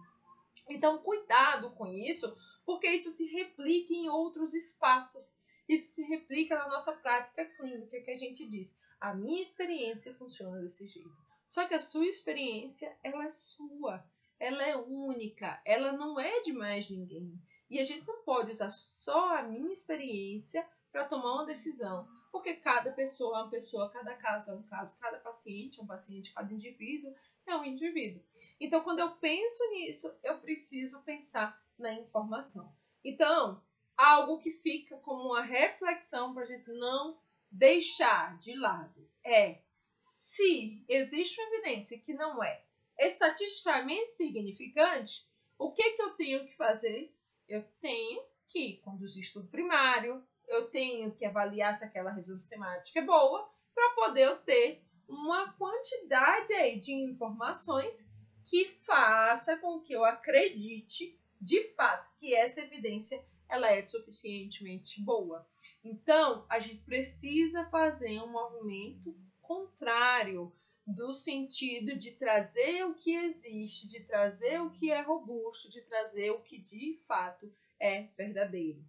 Então, 0.68 0.98
cuidado 0.98 1.70
com 1.70 1.86
isso, 1.86 2.36
porque 2.68 2.86
isso 2.86 3.10
se 3.10 3.24
replica 3.28 3.94
em 3.94 4.10
outros 4.10 4.52
espaços. 4.52 5.34
Isso 5.66 5.94
se 5.94 6.02
replica 6.02 6.54
na 6.54 6.68
nossa 6.68 6.92
prática 6.92 7.46
clínica, 7.56 7.98
que 8.02 8.10
a 8.10 8.14
gente 8.14 8.46
diz: 8.46 8.78
a 9.00 9.14
minha 9.14 9.40
experiência 9.40 10.12
funciona 10.12 10.60
desse 10.60 10.86
jeito. 10.86 11.16
Só 11.46 11.66
que 11.66 11.72
a 11.72 11.78
sua 11.78 12.04
experiência, 12.04 12.94
ela 13.02 13.24
é 13.24 13.30
sua, 13.30 14.04
ela 14.38 14.62
é 14.62 14.76
única, 14.76 15.62
ela 15.64 15.92
não 15.92 16.20
é 16.20 16.42
de 16.42 16.52
mais 16.52 16.90
ninguém. 16.90 17.40
E 17.70 17.78
a 17.78 17.82
gente 17.82 18.06
não 18.06 18.22
pode 18.22 18.50
usar 18.50 18.68
só 18.68 19.38
a 19.38 19.42
minha 19.42 19.72
experiência 19.72 20.68
para 20.92 21.06
tomar 21.06 21.36
uma 21.36 21.46
decisão, 21.46 22.06
porque 22.30 22.52
cada 22.52 22.92
pessoa 22.92 23.38
é 23.38 23.42
uma 23.44 23.50
pessoa, 23.50 23.88
cada 23.88 24.14
caso 24.14 24.50
é 24.50 24.54
um 24.54 24.62
caso, 24.64 24.94
cada 24.98 25.18
paciente 25.20 25.80
é 25.80 25.82
um 25.82 25.86
paciente, 25.86 26.34
cada 26.34 26.52
indivíduo 26.52 27.14
é 27.46 27.56
um 27.56 27.64
indivíduo. 27.64 28.22
Então, 28.60 28.82
quando 28.82 28.98
eu 28.98 29.12
penso 29.12 29.66
nisso, 29.70 30.14
eu 30.22 30.36
preciso 30.36 31.02
pensar 31.02 31.58
na 31.78 31.92
informação. 31.94 32.74
Então, 33.04 33.62
algo 33.96 34.38
que 34.38 34.50
fica 34.50 34.96
como 34.98 35.30
uma 35.30 35.42
reflexão 35.42 36.34
para 36.34 36.42
a 36.42 36.46
gente 36.46 36.70
não 36.72 37.18
deixar 37.50 38.36
de 38.38 38.54
lado 38.54 39.08
é 39.24 39.62
se 39.98 40.84
existe 40.88 41.40
uma 41.40 41.54
evidência 41.54 41.98
que 41.98 42.14
não 42.14 42.42
é 42.42 42.64
estatisticamente 42.98 44.12
significante, 44.12 45.28
o 45.58 45.72
que, 45.72 45.90
que 45.92 46.02
eu 46.02 46.10
tenho 46.10 46.44
que 46.44 46.56
fazer? 46.56 47.14
Eu 47.48 47.64
tenho 47.80 48.22
que 48.46 48.78
conduzir 48.78 49.22
estudo 49.22 49.48
primário, 49.48 50.24
eu 50.46 50.70
tenho 50.70 51.14
que 51.14 51.24
avaliar 51.24 51.74
se 51.74 51.84
aquela 51.84 52.10
revisão 52.10 52.38
sistemática 52.38 52.98
é 52.98 53.04
boa, 53.04 53.48
para 53.74 53.94
poder 53.94 54.38
ter 54.40 54.82
uma 55.08 55.52
quantidade 55.52 56.52
aí 56.54 56.78
de 56.78 56.92
informações 56.92 58.10
que 58.44 58.66
faça 58.66 59.56
com 59.58 59.80
que 59.80 59.92
eu 59.92 60.04
acredite 60.04 61.18
de 61.40 61.62
fato 61.74 62.10
que 62.18 62.34
essa 62.34 62.60
evidência 62.60 63.24
ela 63.48 63.70
é 63.70 63.82
suficientemente 63.82 65.00
boa. 65.02 65.46
Então, 65.82 66.44
a 66.48 66.58
gente 66.58 66.82
precisa 66.82 67.64
fazer 67.70 68.20
um 68.20 68.28
movimento 68.28 69.16
contrário 69.40 70.52
do 70.86 71.12
sentido 71.12 71.96
de 71.96 72.12
trazer 72.12 72.84
o 72.84 72.94
que 72.94 73.14
existe, 73.14 73.86
de 73.88 74.00
trazer 74.04 74.60
o 74.60 74.70
que 74.70 74.90
é 74.90 75.00
robusto, 75.00 75.70
de 75.70 75.82
trazer 75.82 76.30
o 76.30 76.40
que 76.40 76.58
de 76.58 76.98
fato 77.06 77.52
é 77.78 78.08
verdadeiro. 78.16 78.82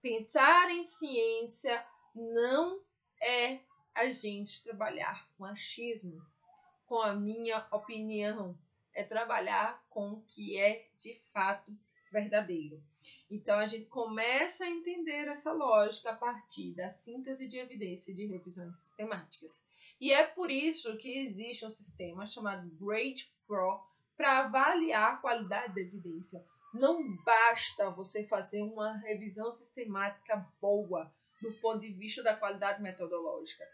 Pensar 0.00 0.70
em 0.70 0.84
ciência 0.84 1.84
não 2.14 2.80
é 3.20 3.60
a 3.94 4.08
gente 4.10 4.62
trabalhar 4.62 5.28
com 5.36 5.44
achismo, 5.44 6.22
com 6.86 7.00
a 7.00 7.14
minha 7.14 7.66
opinião, 7.72 8.56
é 8.94 9.02
trabalhar 9.02 9.82
com 9.88 10.12
o 10.12 10.22
que 10.22 10.58
é 10.58 10.88
de 10.96 11.14
fato 11.32 11.76
verdadeiro. 12.16 12.82
Então 13.30 13.58
a 13.58 13.66
gente 13.66 13.86
começa 13.86 14.64
a 14.64 14.70
entender 14.70 15.28
essa 15.28 15.52
lógica 15.52 16.10
a 16.10 16.16
partir 16.16 16.74
da 16.74 16.90
síntese 16.90 17.46
de 17.46 17.58
evidência 17.58 18.14
de 18.14 18.24
revisões 18.26 18.76
sistemáticas. 18.76 19.62
E 20.00 20.12
é 20.12 20.26
por 20.26 20.50
isso 20.50 20.96
que 20.96 21.18
existe 21.18 21.66
um 21.66 21.70
sistema 21.70 22.24
chamado 22.24 22.70
Grade 22.80 23.30
Pro 23.46 23.80
para 24.16 24.40
avaliar 24.40 25.14
a 25.14 25.16
qualidade 25.16 25.74
da 25.74 25.80
evidência. 25.80 26.42
Não 26.72 27.16
basta 27.22 27.90
você 27.90 28.24
fazer 28.24 28.62
uma 28.62 28.96
revisão 28.96 29.52
sistemática 29.52 30.46
boa 30.60 31.12
do 31.42 31.52
ponto 31.60 31.80
de 31.80 31.92
vista 31.92 32.22
da 32.22 32.34
qualidade 32.34 32.82
metodológica. 32.82 33.64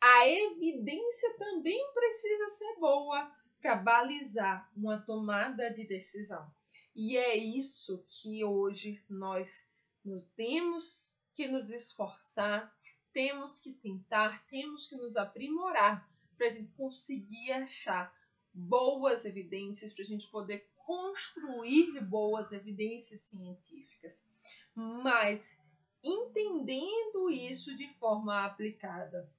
A 0.00 0.28
evidência 0.28 1.36
também 1.38 1.92
precisa 1.92 2.48
ser 2.50 2.76
boa 2.78 3.30
para 3.60 3.74
balizar 3.74 4.70
uma 4.76 4.98
tomada 4.98 5.70
de 5.72 5.86
decisão. 5.86 6.48
E 6.94 7.16
é 7.16 7.36
isso 7.36 8.04
que 8.08 8.44
hoje 8.44 9.02
nós 9.08 9.68
temos 10.36 11.18
que 11.34 11.46
nos 11.46 11.70
esforçar 11.70 12.74
temos 13.12 13.58
que 13.58 13.72
tentar, 13.72 14.44
temos 14.46 14.86
que 14.86 14.96
nos 14.96 15.16
aprimorar 15.16 16.08
para 16.36 16.46
a 16.46 16.50
gente 16.50 16.72
conseguir 16.72 17.52
achar 17.52 18.14
boas 18.52 19.24
evidências, 19.24 19.92
para 19.92 20.02
a 20.02 20.06
gente 20.06 20.28
poder 20.28 20.68
construir 20.76 22.00
boas 22.00 22.52
evidências 22.52 23.22
científicas. 23.22 24.24
Mas 24.74 25.60
entendendo 26.02 27.30
isso 27.30 27.76
de 27.76 27.88
forma 27.94 28.44
aplicada, 28.44 29.30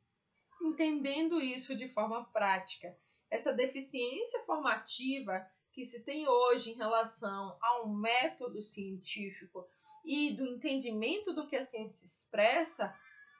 entendendo 0.62 1.42
isso 1.42 1.76
de 1.76 1.90
forma 1.90 2.26
prática, 2.26 2.96
essa 3.30 3.54
deficiência 3.54 4.44
formativa 4.46 5.46
que 5.72 5.86
se 5.86 6.04
tem 6.04 6.28
hoje 6.28 6.72
em 6.72 6.76
relação 6.76 7.58
ao 7.62 7.88
método 7.90 8.62
científico 8.62 9.68
e 10.04 10.32
do 10.36 10.46
entendimento 10.46 11.34
do 11.34 11.48
que 11.48 11.56
a 11.56 11.64
ciência 11.64 12.06
expressa 12.06 12.94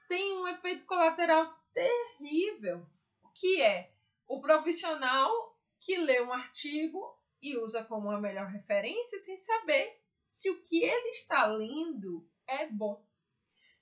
tem 0.08 0.32
um 0.34 0.48
efeito 0.48 0.84
colateral 0.84 1.54
terrível, 1.72 2.86
que 3.34 3.62
é? 3.62 3.92
O 4.26 4.40
profissional 4.40 5.58
que 5.80 5.96
lê 5.96 6.20
um 6.22 6.32
artigo 6.32 7.18
e 7.40 7.56
usa 7.56 7.84
como 7.84 8.10
a 8.10 8.20
melhor 8.20 8.46
referência 8.46 9.18
sem 9.18 9.36
saber 9.36 10.00
se 10.30 10.48
o 10.48 10.62
que 10.62 10.82
ele 10.82 11.08
está 11.08 11.46
lendo 11.46 12.26
é 12.46 12.66
bom, 12.66 13.04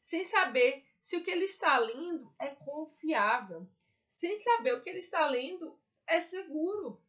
sem 0.01 0.25
saber 0.25 0.85
se 1.01 1.17
o 1.17 1.23
que 1.23 1.31
ele 1.31 1.45
está 1.45 1.79
lendo 1.79 2.33
é 2.39 2.49
confiável, 2.49 3.69
sem 4.09 4.37
saber 4.37 4.75
o 4.75 4.83
que 4.83 4.91
ele 4.91 4.99
está 4.99 5.27
lendo 5.27 5.79
é 6.07 6.21
seguro. 6.21 7.01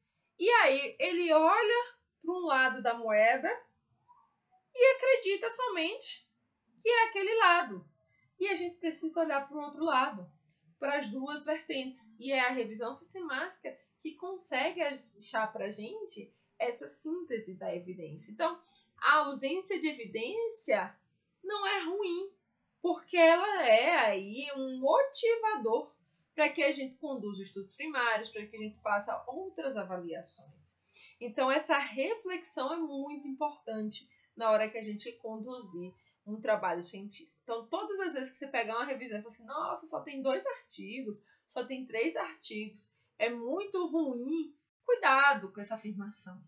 E 0.41 0.49
aí 0.49 0.95
ele 0.97 1.31
olha 1.31 1.93
para 2.19 2.33
um 2.33 2.47
lado 2.47 2.81
da 2.81 2.95
moeda 2.95 3.47
e 4.73 4.95
acredita 4.95 5.47
somente 5.51 6.27
que 6.81 6.89
é 6.89 7.03
aquele 7.03 7.35
lado. 7.35 7.87
E 8.39 8.47
a 8.47 8.55
gente 8.55 8.77
precisa 8.77 9.21
olhar 9.21 9.47
para 9.47 9.55
o 9.55 9.61
outro 9.61 9.85
lado, 9.85 10.27
para 10.79 10.97
as 10.97 11.09
duas 11.09 11.45
vertentes. 11.45 12.11
E 12.17 12.31
é 12.31 12.39
a 12.39 12.49
revisão 12.49 12.91
sistemática 12.91 13.77
que 14.01 14.15
consegue 14.15 14.81
achar 14.81 15.53
para 15.53 15.65
a 15.65 15.69
gente 15.69 16.33
essa 16.57 16.87
síntese 16.87 17.53
da 17.53 17.75
evidência. 17.75 18.31
Então, 18.31 18.59
a 18.97 19.17
ausência 19.17 19.79
de 19.79 19.89
evidência 19.89 20.97
não 21.43 21.67
é 21.67 21.83
ruim, 21.83 22.33
porque 22.81 23.15
ela 23.15 23.67
é 23.67 23.91
aí 24.07 24.51
um 24.55 24.79
motivador 24.79 25.93
para 26.41 26.49
que 26.49 26.63
a 26.63 26.71
gente 26.71 26.95
conduza 26.95 27.43
estudos 27.43 27.75
primários, 27.75 28.29
para 28.29 28.43
que 28.47 28.55
a 28.55 28.59
gente 28.59 28.75
faça 28.79 29.23
outras 29.27 29.77
avaliações. 29.77 30.75
Então, 31.19 31.51
essa 31.51 31.77
reflexão 31.77 32.73
é 32.73 32.77
muito 32.77 33.27
importante 33.27 34.09
na 34.35 34.49
hora 34.49 34.67
que 34.67 34.79
a 34.79 34.81
gente 34.81 35.11
conduzir 35.11 35.93
um 36.25 36.41
trabalho 36.41 36.81
científico. 36.81 37.37
Então, 37.43 37.67
todas 37.67 37.99
as 37.99 38.13
vezes 38.13 38.31
que 38.31 38.37
você 38.37 38.47
pegar 38.47 38.77
uma 38.77 38.85
revisão 38.85 39.19
e 39.19 39.21
fala 39.21 39.31
assim, 39.31 39.45
nossa, 39.45 39.85
só 39.85 39.99
tem 39.99 40.23
dois 40.23 40.43
artigos, 40.47 41.23
só 41.47 41.63
tem 41.63 41.85
três 41.85 42.15
artigos, 42.15 42.91
é 43.19 43.29
muito 43.29 43.85
ruim, 43.85 44.57
cuidado 44.83 45.53
com 45.53 45.61
essa 45.61 45.75
afirmação. 45.75 46.43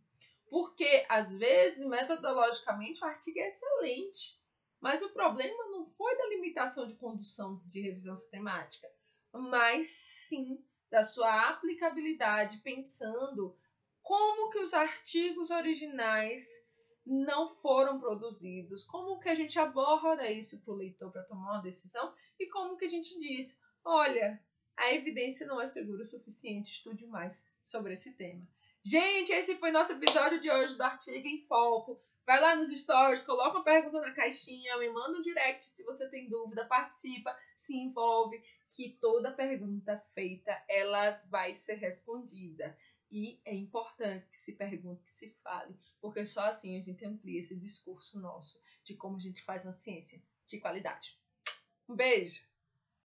Porque, 0.49 1.05
às 1.07 1.37
vezes, 1.37 1.85
metodologicamente, 1.85 3.03
o 3.03 3.05
artigo 3.05 3.37
é 3.37 3.45
excelente, 3.45 4.41
mas 4.81 5.03
o 5.03 5.09
problema 5.09 5.69
não 5.69 5.85
foi 5.85 6.17
da 6.17 6.29
limitação 6.29 6.87
de 6.87 6.95
condução 6.95 7.61
de 7.67 7.79
revisão 7.79 8.15
sistemática, 8.15 8.91
mas 9.33 9.87
sim 9.87 10.63
da 10.89 11.03
sua 11.03 11.49
aplicabilidade, 11.49 12.59
pensando 12.59 13.57
como 14.01 14.51
que 14.51 14.59
os 14.59 14.73
artigos 14.73 15.49
originais 15.49 16.45
não 17.05 17.55
foram 17.55 17.99
produzidos, 17.99 18.85
como 18.85 19.19
que 19.19 19.29
a 19.29 19.33
gente 19.33 19.57
aborda 19.59 20.29
isso 20.29 20.61
para 20.61 20.73
o 20.73 20.77
leitor 20.77 21.11
para 21.11 21.23
tomar 21.23 21.53
uma 21.53 21.61
decisão 21.61 22.13
e 22.39 22.47
como 22.47 22.77
que 22.77 22.85
a 22.85 22.89
gente 22.89 23.17
diz, 23.19 23.59
olha, 23.83 24.41
a 24.77 24.93
evidência 24.93 25.45
não 25.45 25.59
é 25.59 25.65
segura 25.65 26.01
o 26.01 26.05
suficiente, 26.05 26.71
estude 26.71 27.05
mais 27.05 27.47
sobre 27.63 27.93
esse 27.93 28.13
tema. 28.13 28.47
Gente, 28.83 29.31
esse 29.31 29.55
foi 29.57 29.71
nosso 29.71 29.93
episódio 29.93 30.39
de 30.39 30.51
hoje 30.51 30.75
do 30.75 30.83
Artigo 30.83 31.27
em 31.27 31.45
Foco. 31.47 32.01
Vai 32.25 32.39
lá 32.39 32.55
nos 32.55 32.69
stories, 32.69 33.23
coloca 33.23 33.57
uma 33.57 33.63
pergunta 33.63 33.99
na 33.99 34.13
caixinha, 34.13 34.77
me 34.77 34.89
manda 34.89 35.17
um 35.17 35.21
direct 35.21 35.65
se 35.65 35.83
você 35.83 36.07
tem 36.09 36.29
dúvida, 36.29 36.65
participa, 36.65 37.37
se 37.57 37.75
envolve, 37.75 38.41
que 38.71 38.97
toda 39.01 39.33
pergunta 39.33 40.01
feita 40.13 40.63
ela 40.69 41.21
vai 41.29 41.53
ser 41.53 41.75
respondida. 41.75 42.77
E 43.11 43.39
é 43.45 43.53
importante 43.53 44.27
que 44.29 44.39
se 44.39 44.53
pergunte, 44.55 45.03
que 45.03 45.13
se 45.13 45.29
fale, 45.43 45.77
porque 46.01 46.25
só 46.25 46.45
assim 46.45 46.77
a 46.77 46.81
gente 46.81 47.05
amplia 47.05 47.39
esse 47.39 47.55
discurso 47.55 48.19
nosso 48.19 48.59
de 48.83 48.95
como 48.95 49.17
a 49.17 49.19
gente 49.19 49.43
faz 49.43 49.65
uma 49.65 49.73
ciência 49.73 50.21
de 50.47 50.59
qualidade. 50.59 51.19
Um 51.87 51.95
beijo! 51.95 52.41